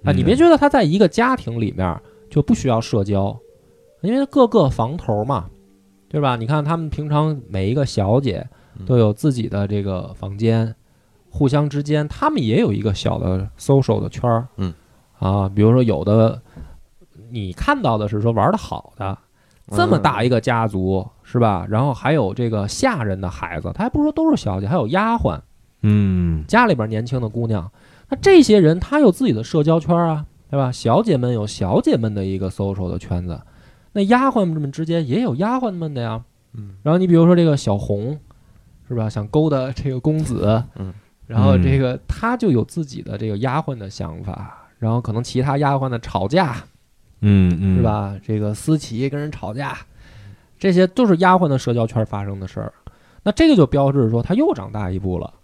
[0.03, 2.01] 啊，嗯你别觉得他在一个家庭里面
[2.31, 3.39] 就不需要社交，
[4.01, 5.51] 因为各个房头嘛，
[6.09, 6.37] 对吧？
[6.37, 8.49] 你看他们平常每一个小姐
[8.79, 8.87] 嗯。
[8.87, 10.75] 都有自己的这个房间，
[11.31, 14.73] 互相之间他们也有一个小的 social 的圈儿，嗯，
[15.19, 16.41] 啊，比如说有的
[17.31, 19.19] 你看到的是说玩的好的，
[19.71, 21.67] 这么大一个家族是吧？
[21.69, 25.41] 然后还有这个下人的孩子，他还不说都是小姐，还有丫鬟，
[25.83, 27.71] 嗯家里边年轻的姑娘，
[28.09, 30.73] 那这些人他有自己的社交圈啊，对吧？
[30.73, 33.41] 小姐们有小姐们的一个 social 的圈子，
[33.93, 36.23] 那丫鬟们之间也有丫鬟们的呀。
[36.55, 38.19] 嗯然后你比如说这个小红，
[38.89, 39.11] 是吧？
[39.11, 40.95] 想勾搭这个公子，嗯，
[41.27, 46.57] 然后这个他就有自己的这个丫鬟的想法，然后可能其他丫鬟的吵架，
[47.21, 47.83] 嗯嗯，是？
[47.83, 48.17] 吧？
[48.23, 49.77] 这个思琪跟人吵架，
[50.59, 52.73] 这些都是丫鬟的社交圈发生的事儿。
[53.23, 55.35] 那这个就标志着说她又长大一步了。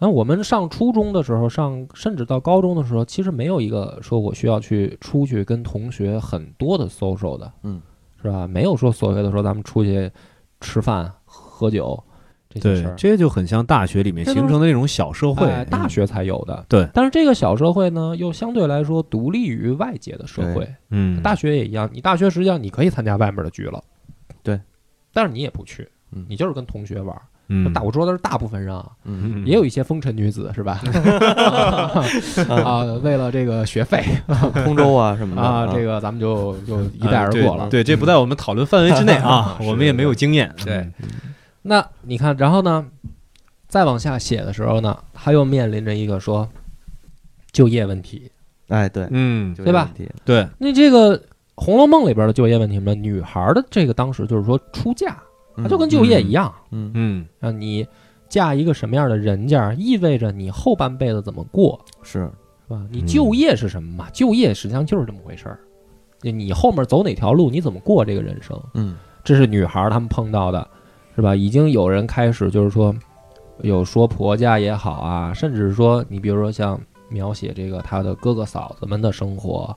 [0.00, 7.80] 那我们上初中的时候，上甚至到高中的时候，其实没有一个说我需要去出去跟同学很多的 social 的，嗯，
[8.22, 8.46] 是吧？
[8.46, 10.10] 没有说所谓的说咱们出去
[10.60, 12.00] 吃饭喝酒
[12.50, 16.64] 这些对事儿，，这就很像大学里面形成的那种小社会，哎大学才有的。
[16.68, 20.68] 对，但是这个小社会呢，又相对来说独立于外界的社会。
[20.90, 23.82] 嗯，大学也一样，你大学实际上你可以参加外面的局了，
[24.42, 24.58] 对，
[25.12, 27.22] 但是你也不去嗯，你就是跟同学玩儿。
[27.50, 30.82] 嗯，大我说的是大部分人啊，嗯也有一些风尘女子是吧？
[32.62, 34.04] 啊，为了这个学费
[34.64, 37.68] 通州啊什么的啊，这个咱们就就一带而过了。
[37.70, 40.54] 对，对这不在我们讨论范围之内啊， 我们也没有经验。
[40.62, 41.08] 对嗯
[41.68, 42.86] 那你看，然后呢，
[43.68, 46.48] 再往下写的时候呢，他又面临着一个说
[47.52, 48.30] 就业问题。
[48.68, 50.14] 哎对，嗯，对吧这问题？
[50.24, 51.18] 对，那这个
[51.54, 52.94] 《红楼梦》里边的就业问题什么？
[52.94, 55.18] 女孩的这个当时就是说出嫁，
[55.56, 57.86] 它就跟就业一样嗯嗯啊，你
[58.28, 62.30] 嫁一个什么样的人家，意味着你后半辈子怎么过，是是
[62.68, 62.82] 吧？
[62.90, 64.08] 你就业是什么嘛？
[64.10, 65.60] 就业实际上就是这么回事儿。
[66.20, 68.58] 你后面走哪条路，你怎么过这个人生？
[68.74, 70.66] 嗯这是女孩儿她们碰到的，
[71.18, 71.34] 是吧？
[71.34, 72.94] 已经有人开始就是说，
[73.62, 79.76] 有说婆家也好啊，甚至是说你比如说像描写这个他的哥哥嫂子们的生活，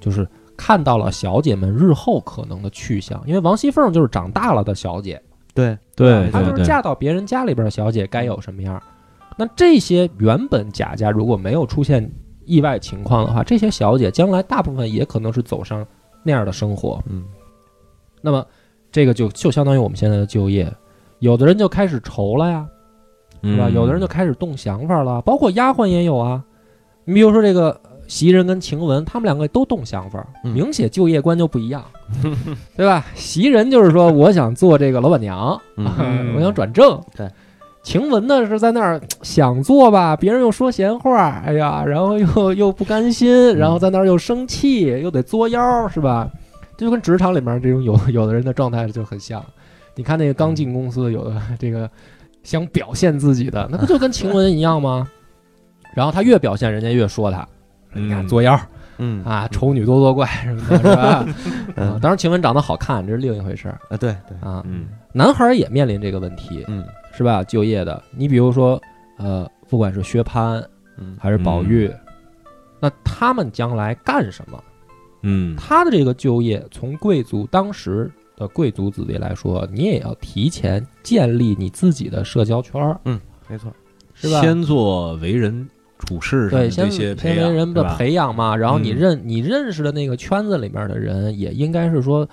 [0.00, 0.26] 就是
[0.56, 5.22] 看到了小姐们日后可能的去向，因为王熙凤就是长大了的小姐，
[5.52, 8.82] 对对她就是嫁到别人家里边的小姐该有什么样。
[9.36, 12.10] 那这些原本贾家如果没有出现
[12.46, 15.86] 意外情况的话，这些小姐将来大部分也可能是走上
[16.22, 16.98] 那样的生活。
[17.10, 17.26] 嗯
[18.20, 18.44] 那么
[18.98, 20.68] 这个就就相当于我们现在的就业，
[21.20, 22.66] 有的人就开始愁了呀，
[23.44, 23.68] 是吧？
[23.68, 26.42] 嗯有的人就开始动想法了，包括丫鬟也有啊。
[27.04, 31.84] 你比如说这个呃袭人跟晴雯，他们两个都动想法，嗯明显就业观就不一样，
[32.76, 33.06] 对吧？
[33.14, 37.00] 袭人就是说我想做这个老板娘， 嗯我想转正。
[37.16, 37.28] 对。
[37.84, 46.28] 晴雯呢是在那儿想做吧，别人又说闲话，哎呀，然后又又不甘心，然后在那儿又生气，又得作妖，是吧？
[46.78, 49.44] 这就跟职场里面这种有 有的人的状态就很像。
[49.96, 51.90] 你看那个刚进公司，有的这个
[52.44, 55.06] 想表现自己的，那不就跟晴雯一样吗？
[55.92, 57.46] 然后他越表现，人家越说他，
[57.92, 58.58] 你看嗯作妖
[58.98, 61.26] 嗯啊，丑女多作怪什么的，是吧？
[62.00, 64.62] 当然晴雯长得好看，这是另一回事儿啊对对啊。
[64.66, 67.42] 嗯男孩也面临这个问题，嗯是吧？
[67.42, 68.80] 就业的，你比如说，
[69.16, 70.64] 呃，不管是薛蟠
[70.96, 71.90] 嗯还是宝玉，
[72.78, 74.62] 那他们将来干什么？
[75.22, 83.72] 嗯他的这个就业，从贵族当时的贵族子弟来说，你也要提前建立你自己的社交圈儿，嗯没错
[84.14, 84.40] 是吧？
[84.40, 92.28] 先做为人处事上对，先这些培养，先为人的培养嘛，然后你嗯认你认识的那个圈子里面的人，也应该是说，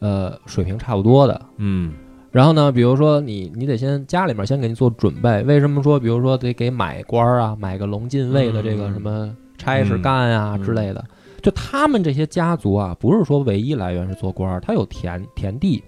[0.00, 1.40] 呃，水平差不多的。
[1.58, 1.92] 嗯
[2.32, 5.40] 然后呢，比如说你你得先家里面先给你做准备。
[5.44, 11.04] 为什么说，比如说得给买官儿啊，买个龙禁卫的这个嗯什么差事干啊嗯之类的？
[11.44, 15.84] 就他们这些家族啊，不是说唯一来源是做官儿，他有田田地。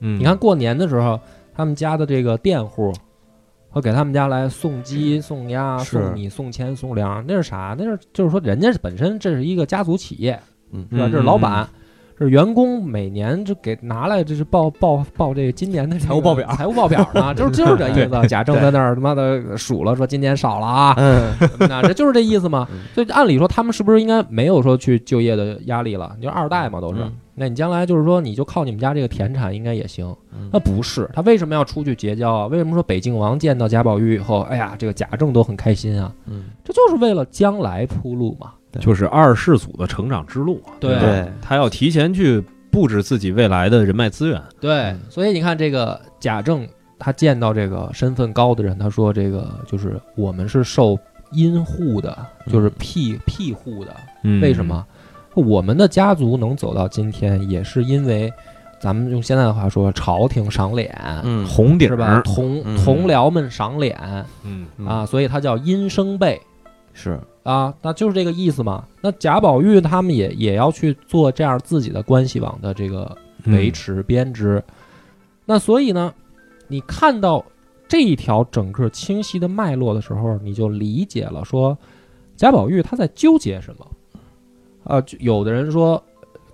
[0.00, 1.18] 嗯，你看过年的时候，
[1.54, 2.92] 他们家的这个佃户
[3.70, 7.74] 会给他们家来送鸡、送鸭、送米、送钱、送粮，那是啥？
[7.78, 10.38] 那是就是说，人家本身这是一个家族企业，
[10.72, 11.06] 嗯是吧？
[11.06, 11.77] 嗯这是老板，这
[12.18, 18.28] 是员工，每年就给拿来，这是报报报这个今年的这个财务报表财务报表呢，就 是就是这意思。
[18.28, 22.80] 贾政在那儿他妈的数了，说今年少了啊，嗯那这就是这意思嘛嗯。
[22.94, 26.12] 所以按理说，他们是不是应该没有说去就业的压力了？
[26.18, 27.12] 你就二代嘛，都是嗯。
[27.40, 30.04] 那你将来就是说，你就靠你们家这个田产应该也行。
[30.32, 32.46] 嗯那不是，他为什么要出去结交啊？
[32.46, 36.12] 为什么说北静王见到贾宝玉以后，哎呀，这个贾政都很开心啊？
[36.26, 38.52] 嗯这就是为了将来铺路嘛。
[38.80, 44.40] 就是二世祖的成长之路，对他要提前去布置自己未来的人脉资源。
[44.60, 46.66] 对嗯，所以你看这个贾政，
[46.98, 50.98] 他见到这个身份高的人，他说这个就是我们是受
[51.32, 52.16] 荫护的，
[52.50, 53.94] 就是庇庇护的。
[54.22, 54.64] 嗯为什？
[54.64, 54.84] 么？
[55.34, 58.32] 我们的家族能走到今天，也是因为
[58.80, 60.92] 咱们用现在的话说，朝廷赏脸，
[61.22, 62.20] 嗯红顶是吧？？
[62.24, 63.96] 同嗯同僚们赏脸
[64.44, 66.40] 嗯啊，所以他叫阴生辈。
[67.00, 68.84] 是啊，那就是这个意思嘛。
[69.00, 74.60] 那贾宝玉他们也也要去做这样自己的关系网的这个嗯维持编织。
[75.44, 76.12] 那所以呢，
[76.66, 77.44] 你看到
[77.86, 81.78] 这一条整个清晰的脉络的时候，你就理解了说
[82.36, 83.86] 贾宝玉他在纠结什么。
[84.82, 86.02] 啊，就有的人说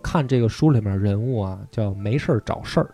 [0.02, 2.90] 看这个书里面人物啊，叫没事儿找事儿，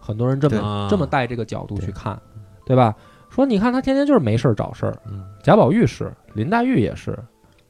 [0.00, 2.20] 很多人这么啊这么带这个角度去看，
[2.66, 2.92] 对吧？
[3.38, 7.16] 说你看他天天就是没事儿找事儿，嗯贾宝玉是，林黛玉也是，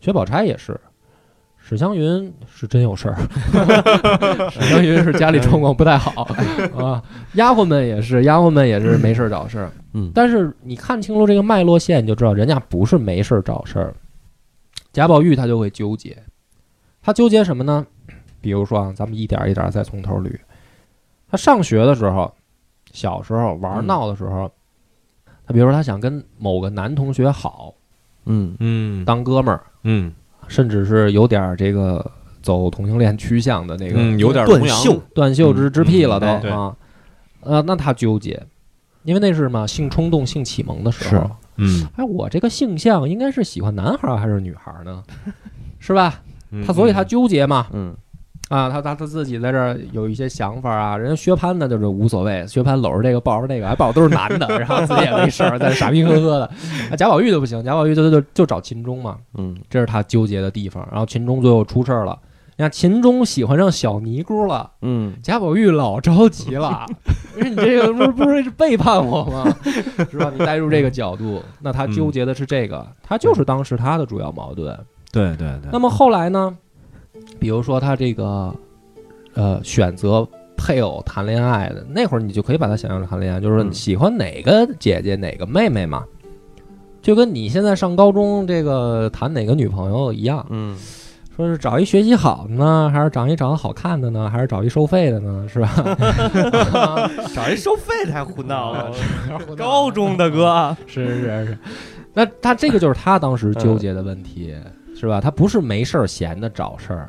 [0.01, 0.81] 薛宝钗也是，
[1.59, 3.17] 史湘云是真有事儿，
[4.51, 6.23] 史湘云是家里状况不太好
[6.75, 7.05] 啊，
[7.35, 9.71] 丫鬟们也是，丫鬟们也是没事儿找事儿。
[9.93, 13.95] 嗯但是你看清楚这个脉络线，你就知道人家不是没事儿找事儿。
[14.91, 16.17] 贾宝玉他就会纠结，
[17.03, 17.87] 他纠结什么呢？
[18.41, 20.35] 比如说啊，咱们一点儿一点儿再从头捋。
[21.31, 22.33] 他上学的时候，
[22.93, 24.51] 小时候玩闹的时候，
[25.49, 27.75] 他比如说他想跟某个男同学好，
[28.27, 30.13] 嗯嗯当哥们儿，嗯
[30.47, 32.05] 甚至是有点儿这个
[32.43, 36.77] 走同性恋趋向的那个嗯，有点断袖断袖之之癖了都啊。
[37.41, 38.41] 呃，那他纠结，
[39.05, 41.31] 因为那是嘛性冲动、性启蒙的时候。
[41.57, 45.03] 嗯，哎，我这个性向应该是喜欢男孩儿还是女孩儿呢？
[45.81, 46.23] 是吧？
[46.51, 47.95] 嗯他所以他纠结嘛，嗯
[48.49, 50.97] 啊，他他他自己在这儿有一些想法啊。
[50.97, 56.47] 人家薛蟠呢就是无所谓，薛蟠搂着这个抱着那个，还抱着都是男的，然后自己也没事儿，在那傻逼呵呵的。
[56.91, 60.87] 啊，贾宝玉就不行，贾宝玉就就就就找秦钟嘛，嗯这是他纠结的地方。
[60.91, 62.19] 然后秦钟最后出事儿了，
[62.57, 64.71] 你看秦钟喜欢上小尼姑了。
[64.81, 66.87] 嗯贾宝玉老着急了，
[67.37, 69.55] 因为你这个不是不是是背叛我吗？
[70.11, 70.33] 是吧？
[70.33, 74.75] 你带入这个角度，那他纠结的是这个，他就是当时他的主要矛盾。
[75.13, 76.57] 对对对，那么后来呢？
[77.39, 78.55] 比如说他这个
[79.35, 80.27] 呃选择
[80.57, 86.05] 配偶谈恋爱的那会儿，你就可以把他想象成谈恋爱，就是说你嗯喜欢哪个姐姐哪个妹妹嘛，
[87.01, 90.45] 就跟你现在上高中这个谈哪个女朋友一样。
[90.51, 90.77] 嗯
[91.37, 95.47] 说是找一学习好的呢，还是找一长得好看的呢，还是找一收费的呢？
[95.49, 95.69] 是吧？
[97.33, 98.91] 找一收费的还胡闹啊
[99.57, 101.59] 高中的哥， 是是是是，
[102.13, 104.53] 那他这个就是他当时纠结的问题，
[104.97, 105.21] 是吧？
[105.21, 107.09] 他不是没事儿闲的找事儿，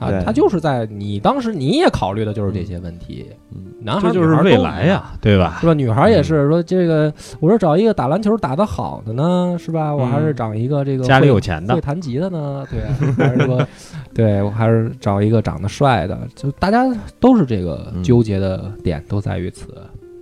[0.00, 3.26] 他对他就是在你当时你也考虑的就是这些问题。
[3.54, 5.56] 嗯男孩就是未来呀，对吧？
[5.58, 5.72] 是吧？
[5.72, 9.94] 女孩儿也是说这个，我说找一个打篮球打得好的呢，是吧？
[9.96, 13.66] 我还是找一个这个家里会有钱的会弹吉的呢，对啊，还是说，
[14.12, 16.86] 对我还是找一个长得帅的，就大家
[17.18, 19.68] 都是这个嗯纠结的点都在于此。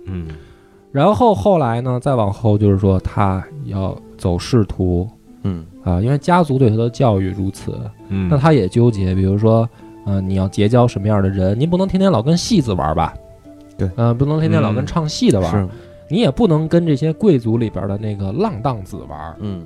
[0.05, 0.27] 嗯
[0.93, 5.05] 然后后来呢，再往后就是说他要走仕途
[5.43, 9.67] 嗯啊，因为家族对他的教育如此，嗯，那他也纠结，比如说，
[10.05, 11.59] 呃，你要结交什么样的人？
[11.59, 13.13] 您不能天天老跟戏子玩吧？
[13.77, 15.67] 对呃，不能天天老跟嗯唱戏的玩，是
[16.09, 19.65] 你也不能跟这些贵族里边的那个浪荡子玩，嗯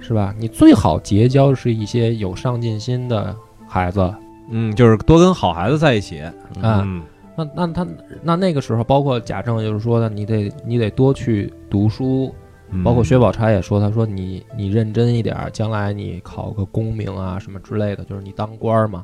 [0.00, 0.34] 是吧？
[0.38, 3.34] 你最好结交是一些有上进心的
[3.66, 4.14] 孩子。
[4.50, 6.32] 嗯，就是多跟好孩子在一起啊
[6.62, 7.02] 嗯
[7.36, 7.86] 那那他
[8.22, 12.47] 那那个时候，包括贾政就是说的，你得你得多去读书，嗯
[12.84, 19.02] 包括薛宝钗也说，他说你你认真一点儿，将来你考个功名啊什么之类的，就是你当官儿嘛。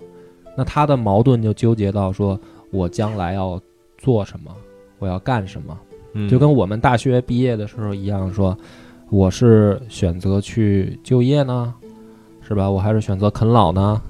[0.56, 2.38] 那他的矛盾就纠结到说，
[2.70, 3.60] 我将来要
[3.98, 4.54] 做什么，
[4.98, 5.76] 我要干什么，
[6.12, 8.56] 嗯就跟我们大学毕业的时候一样，说
[9.10, 11.74] 我是选择去就业呢，
[12.46, 12.70] 是吧？
[12.70, 14.00] 我还是选择啃老呢？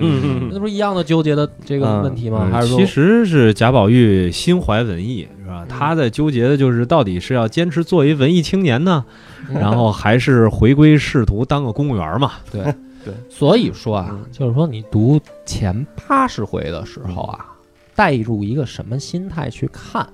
[0.00, 2.42] 嗯 那不是一样的纠结的这个问题吗？
[2.48, 5.64] 嗯还是说其实是贾宝玉心怀文艺，是吧？
[5.64, 9.04] 嗯他在纠结的就是到底是要坚持做一文艺青年呢，
[9.48, 12.32] 嗯 然后还是回归仕途当个公务员嘛？
[12.50, 12.62] 对
[13.04, 17.46] 对，所以说啊嗯，就是说你读前八十回的时候啊，
[17.94, 20.06] 带入一个什么心态去看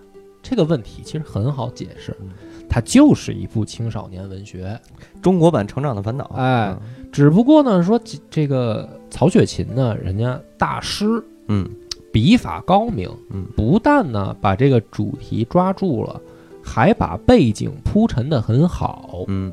[0.43, 2.29] 这个问题，其实很好解释嗯，
[2.69, 4.79] 它就是一部青少年文学。
[5.21, 6.25] 中国版《成长的烦恼》。
[6.37, 6.75] 哎
[7.11, 11.69] 只不过呢，说这这个曹雪芹呢，人家大师嗯。
[12.11, 13.45] 笔法高明，嗯。
[13.57, 16.21] 不但呢把这个主题抓住了，
[16.63, 19.53] 还把背景铺陈的很好，嗯。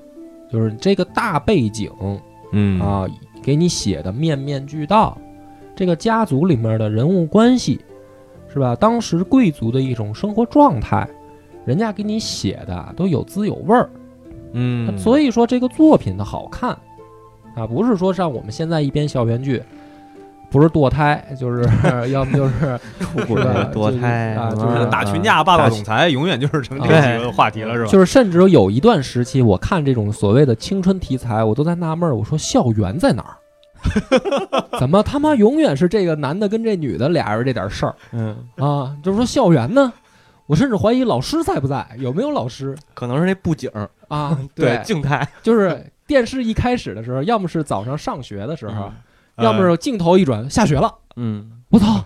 [0.51, 1.91] 就是这个大背景
[2.51, 2.79] 嗯。
[2.79, 3.05] 啊，
[3.43, 5.17] 给你写的面面俱到，
[5.75, 7.79] 这个家族里面的人物关系，
[8.47, 8.75] 是吧？
[8.75, 11.07] 当时贵族的一种生活状态，
[11.65, 13.89] 人家给你写的都有滋有味儿，
[14.53, 16.75] 嗯，所以说这个作品的好看
[17.55, 19.61] 啊，不是说像我们现在一编校园剧，
[20.51, 21.67] 不是堕胎，就是
[22.11, 23.41] 要么就是 出轨
[23.73, 27.89] 堕胎就是啊就是打群架、霸道总裁，永远就是成这几个话题了，是吧？
[27.89, 33.35] 就是甚至有一段时期，我看这种所谓的青春题材，我都在纳闷儿，我说校园在哪儿？
[34.79, 38.95] 怎么他妈永远是这个男的跟这女的俩人这点事儿嗯，啊？
[39.03, 39.93] 就是说校园呢，
[40.47, 43.69] 我甚至怀疑老师在不在，有没有老师可能是那布景，
[44.07, 44.35] 啊？
[44.55, 48.91] 对，静态，就是电视一开始的时候，要么是早上上学的时候，
[49.37, 49.43] 嗯。
[49.43, 51.61] 要么是镜头一转下学了，嗯。
[51.69, 52.05] 我操，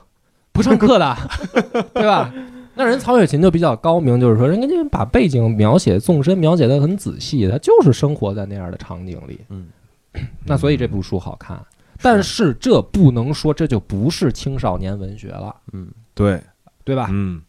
[0.52, 1.16] 不上课的，
[1.94, 2.34] 对吧？
[2.76, 9.42] 那人曹雪芹就比较高明，就是说人家就把背景描写纵深描写的很仔细，他就是生活在那样的场景里。
[9.50, 9.68] 嗯，
[10.46, 11.62] 那所以这部书好看，
[12.02, 15.90] 但是这不能说这就不是青少年文学了，嗯。
[16.16, 16.42] 对，
[16.84, 17.10] 对吧？
[17.12, 17.42] 嗯。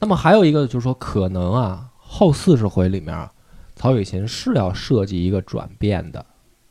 [0.00, 3.16] 那么还有一个就是说，可能啊，后四十回里面，
[3.84, 6.24] 曹雪芹是要设计一个转变的，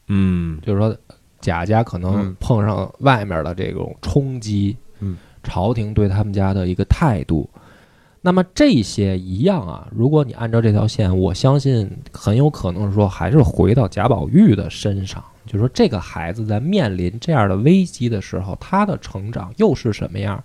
[0.07, 0.59] 嗯。
[0.64, 0.97] 就是说
[1.39, 2.36] 贾家可能嗯。
[2.39, 7.47] 碰上外面的这种冲击，嗯，朝廷对他们家的一个态度。
[8.20, 20.43] 那么这些一样啊，如果你按照这条线，我相信很有可能是说还是回到贾宝玉的身上，就是说这个孩子在面临这样的危机的时候，他的成长又是什么样？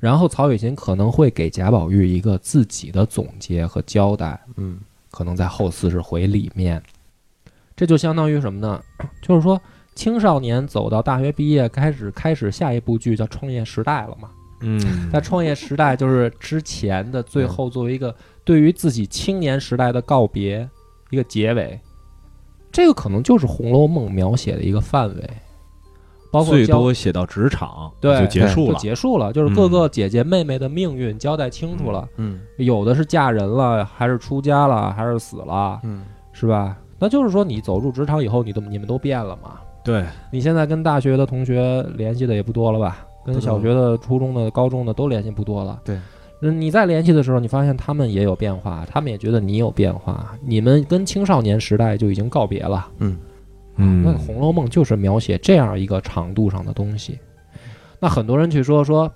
[0.00, 4.80] 然后曹雪芹可能会给贾宝玉一个自己的总结和交代，嗯
[5.12, 6.82] 可能在后四十回里面，
[7.76, 8.82] 这就相当于什么呢？
[9.20, 9.60] 就是说
[9.94, 14.30] 青少年走到大学毕业，开始开始下一部剧叫《创业时代》了嘛，
[14.62, 14.80] 嗯，
[15.12, 20.66] 在创业时代，就是之前的最后，作为一个对于自己青年时代的告别，
[21.10, 21.78] 一个结尾，
[22.72, 25.30] 这个可能就是《红楼梦》描写的一个范围，
[26.32, 28.78] 包括最多写到职场对就结束就了。
[28.78, 36.76] 结束了，就是各个姐姐妹妹的命运交代清楚了，嗯有的是嫁人了，还是出家了，还是死了，嗯是吧？
[36.98, 39.60] 那就是说，你走入职场以后，你都你们都变了嘛？
[39.84, 43.06] 对，你现在跟大学的同学联系的也不多了吧？
[43.26, 45.80] 跟小学的、初中的、高中的都联系不多了。
[45.84, 45.98] 对，
[46.40, 52.88] 嗯，你在联系的时候，你发现他们也有变化，他们也觉得你有变化，你们跟青少年时代就已经告别了。
[52.98, 53.18] 嗯
[53.76, 57.18] 嗯，那《红楼梦》就是描写这样一个长度上的东西。
[57.98, 59.10] 那很多人去说说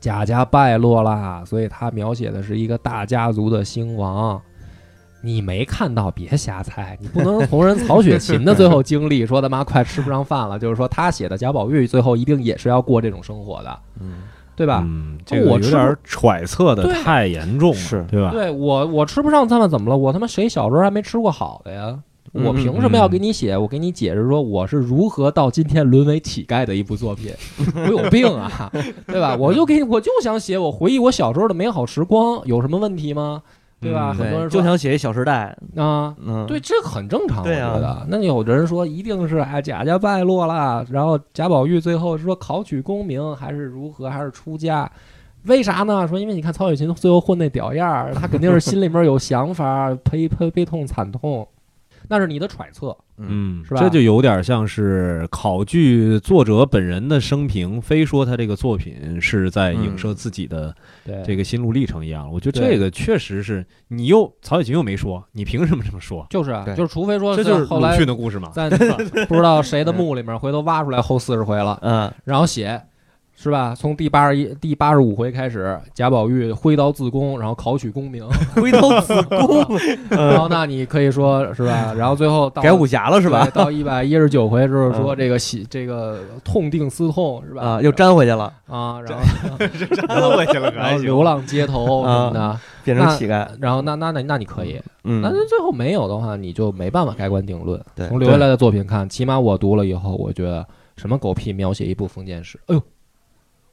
[0.00, 4.40] 贾家败落啦，所以他描写的是一个大家族的兴亡。
[5.22, 6.98] 你没看到，别瞎猜。
[7.00, 14.82] 你不能同人曹雪芹的最后经历 说他妈快吃不上饭了，就是说他写的贾宝玉最后一定也是要过这种生活的，嗯，对吧？
[14.84, 18.32] 嗯，这个我有点揣测的太严重了，是对吧？
[18.32, 19.96] 对我，我吃不上饭怎么了？
[19.96, 21.98] 我他妈谁小时候还没吃过好的呀？
[22.34, 23.56] 嗯我凭什么要给你写？
[23.56, 27.32] 我给你解释说我是如何到今天沦为乞丐的一部作品，
[27.76, 28.70] 我有病啊，
[29.06, 29.36] 对吧？
[29.38, 33.40] 我就给你，我就想写我回忆我小时候的美好时光，有什么问题吗？
[33.80, 34.12] 对吧？
[34.12, 38.06] 嗯，很多人说就想写一《小时代》，啊，嗯，对，这很正常，我对啊觉得。
[38.08, 44.90] 那有的人说一定是哎贾家败落了，然后贾宝玉最后说考取功名还是如何，还是出家。
[45.44, 46.08] 为啥呢？
[46.08, 51.46] 说因为你看曹雪芹最后混那屌样儿，他肯定是心里面有想法， 悲悲悲痛惨痛，
[52.08, 52.96] 那是你的揣测。
[53.16, 60.74] 嗯，是吧这就有点像是考据作者本人的生平，非说他这个作品是在影射自己的
[61.04, 62.28] 对，这个心路历程一样。
[62.28, 66.26] 我觉得这个确实是你又曹雪芹又没说，你凭什么这么说？
[66.30, 68.50] 就是啊，就是除非说这就是鲁后来迅的故事嘛。
[68.52, 68.68] 在
[69.28, 72.82] 不知道谁的墓里面回头挖出来后四十回了，嗯然后写，
[73.36, 73.74] 是吧？
[73.76, 78.26] 从第八十一、第八十五回开始，贾宝玉挥刀自宫，然后考取功名，
[78.56, 79.64] 挥刀自宫，
[80.10, 81.92] 然后那你可以说是吧？
[81.96, 83.46] 然后最后到改武侠了是吧？
[83.52, 87.62] 到一百一十九回之后说这个喜这个痛定思痛是吧？
[87.62, 93.46] 啊，又粘回去了，啊，然后粘 回去了然后流浪街头什么的，变成乞丐。
[93.60, 97.78] 然后那那那那你可以，嗯但是最后没有的话，你就没办法盖棺定论。
[97.94, 100.66] 对从留下来的作品看，起码我读了以后，我觉得
[100.96, 102.82] 什么狗屁描写一部封建史，哎呦，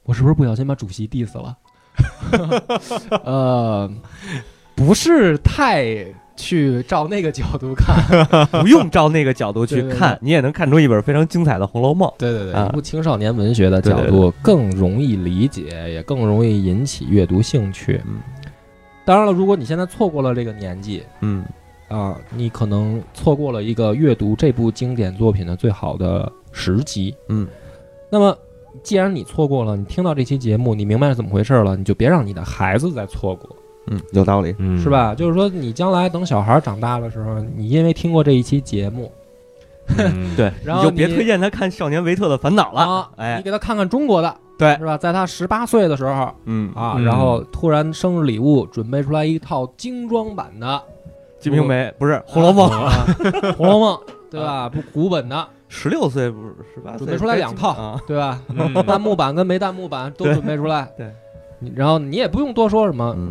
[0.04, 1.56] 我是不是不小心把主席 diss 了？
[3.24, 3.90] 呃，
[4.74, 6.04] 不是太
[6.36, 7.96] 去照那个角度看。
[8.62, 12.08] 不用照那个角度去对对看，你也能看出一本非常精彩的《红楼梦》。
[12.18, 18.00] 对对对，啊一部青少年文学的角度更容易理解，也更容易引起阅读兴趣。
[18.06, 18.20] 嗯
[19.04, 21.44] 当然了，如果你现在错过了这个年纪嗯
[21.88, 27.12] 啊，你可能错过了一个阅读这部经典作品的最好的时机。
[27.28, 27.46] 嗯，
[28.08, 28.38] 那么
[28.82, 33.56] 既然你错过了，你听到这期节目，你明白是怎么回事了，你就别让你的孩子再错过，
[33.86, 34.54] 嗯，有道理。
[34.58, 34.88] 嗯，是？
[34.88, 35.14] 吧？
[35.14, 39.10] 就是说，你将来等小孩长大的时候，你因为听过这一期节目，
[39.98, 42.80] 嗯， 对，然后你就别推荐他看《少年维特的烦恼》了。
[42.80, 44.96] 啊，哎你给他看看中国的，对是吧？
[44.96, 50.66] 在他十八岁的时候嗯，啊，嗯然后突然生日礼物准备出来一套精装版的
[51.38, 53.04] 《金瓶梅》不是《红楼梦》啊，
[53.54, 53.94] 《红楼梦》
[54.30, 54.68] 对吧？
[54.68, 57.98] 不古本的，十六岁不是十八岁，准备出来两套啊。
[58.06, 58.40] 对吧？
[58.54, 60.86] 嗯 弹幕版跟没弹幕版都准备出来。
[60.98, 61.10] 对
[61.58, 63.30] 你，然后你也不用多说什么，嗯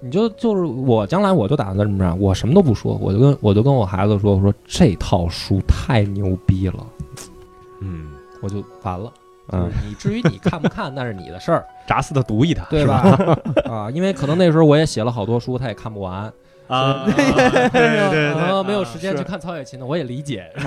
[0.00, 6.86] 你就就是我将来我就打算这么着，我什么都不说，我就跟我就跟我孩子说，我说这套书太牛逼了，
[7.80, 8.10] 嗯，
[8.42, 9.12] 我就完了。
[9.52, 13.16] 嗯就是你至于你看不看那是你的事儿， 扎死他读一他，对是吧？
[13.70, 16.32] 啊，因为可能那时候我也写了好多书，他也看不完，
[16.68, 18.22] 啊，对对对对。
[18.22, 20.50] 然后没有时间去看曹雪芹的，我也理解。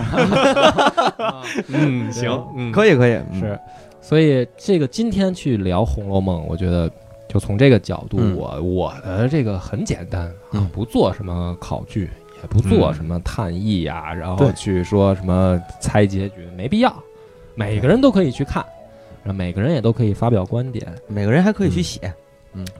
[1.17, 3.39] 啊嗯，行，嗯，可以可以，嗯。
[3.39, 3.59] 是，
[4.01, 6.89] 所以这个今天去聊《红楼梦》，我觉得
[7.27, 8.35] 就从这个角度，嗯。
[8.35, 12.09] 我我的这个很简单啊嗯，不做什么考据，
[12.41, 12.93] 也不做嗯。
[12.93, 16.93] 什么探议呀，然后去说什么猜结局，没必要。
[17.55, 18.63] 每个人都可以去看，
[19.21, 20.87] 然后每个人也都可以发表观点。
[21.07, 22.13] 每个人还可以去写。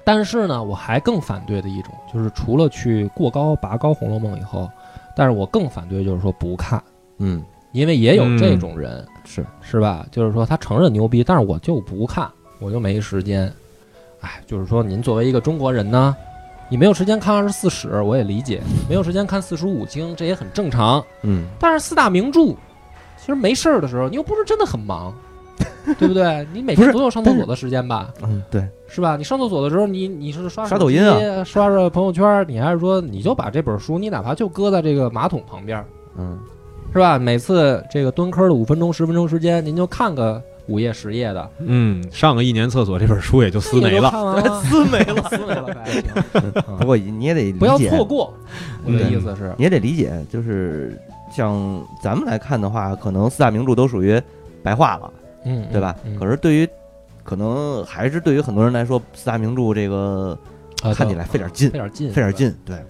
[0.03, 4.69] 但是呢，我还更反对的一种，就是除了去过高拔高《红楼梦》以后，
[5.15, 6.81] 但是我更反对就是说不看，
[7.17, 9.05] 嗯，因为也有这种人。
[9.25, 10.05] 是是吧？
[10.11, 12.27] 就是说他承认牛逼，但是我就不看，
[12.59, 13.51] 我就没时间。
[14.21, 16.15] 哎，就是说您作为一个中国人呢，
[16.67, 18.59] 你没有时间看二十四史，我也理解；
[18.89, 21.03] 没有时间看四书五经，这也很正常。
[21.21, 22.47] 嗯，但是四大名著，
[23.17, 25.13] 其实没事儿的时候，你又不是真的很忙，
[25.97, 26.45] 对不对？
[26.53, 28.13] 你每天总有上厕所的时间吧？
[28.23, 29.15] 嗯，对，是吧？
[29.17, 35.83] 你上厕所的时候，你你是刷刷抖音啊啊，刷刷朋友圈，你还是说你就把这本书，你哪怕就搁在这个马桶旁边，
[36.17, 36.37] 嗯，
[36.93, 37.17] 是吧？
[37.17, 44.09] 每次这个蹲坑的五分钟、十分钟时间，您就看个五页十页的，嗯，上个一年厕所这本书也就撕没了。
[44.63, 45.23] 撕没了。
[45.29, 48.33] 撕没了， 不过你也得理解，不要错过，
[48.85, 50.99] 我的嗯意思是，你也得理解，就是
[51.35, 54.21] 像咱们来看的话，可能四大名著都属于
[54.61, 55.11] 白话了，
[55.43, 55.95] 嗯，对吧？
[56.05, 56.67] 嗯可是对于
[57.23, 60.37] 可能还是对于很多人来说，四大名著这个
[60.81, 62.55] 啊看起来费点劲费，点劲，费点劲。
[62.65, 62.85] 对，啊。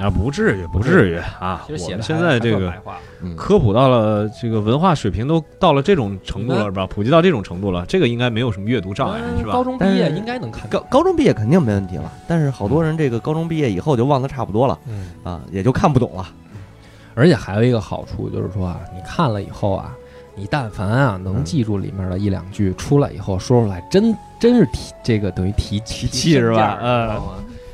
[0.00, 1.64] 啊，不至于，不至于啊！
[1.66, 2.72] 我们现在这个
[3.20, 6.86] 嗯，科普到了这个文化水平都到了这种程度了，嗯是吧？
[6.86, 9.52] 普及到这种程度了，这个应该没有什么阅读障碍，是吧？
[9.52, 10.78] 高中毕业应该能看高。
[10.90, 16.28] 高中毕业肯定没问题了，但是好多人这个高中毕业以后就忘得差不多了嗯，啊，也就看不懂了。
[17.14, 19.96] 而且还有一个好处就是说啊，你看了以后啊，
[20.38, 21.44] 你但凡啊能嗯。
[21.44, 26.78] 记住里面的一两句，出来以后说出来，真真是提这个等于提提气是吧？
[26.80, 27.20] 嗯？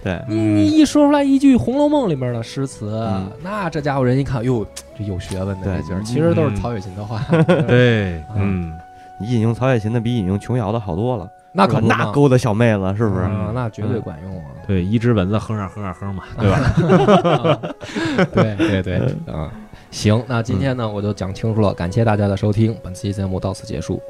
[0.03, 3.31] 对，你你一说出来一句《红楼梦》里面的诗词，嗯。
[3.43, 4.67] 那这家伙人一看，哟，
[4.99, 7.21] 这有学问的劲儿，其实都是嗯曹雪芹的话。
[7.67, 8.79] 对，啊嗯，
[9.19, 13.23] 你引用曹雪芹的比引用琼瑶的好多了，那可那勾搭小妹子是不是？
[13.23, 14.51] 啊，那绝对管用啊！
[14.67, 17.59] 对，一只蚊子哼啊哼啊哼嘛，对吧？
[18.35, 18.97] 对对对，
[19.35, 19.51] 啊，
[19.95, 24.03] 行，那今天呢我就讲清楚了，感谢大家的收听，本期节目到此结束。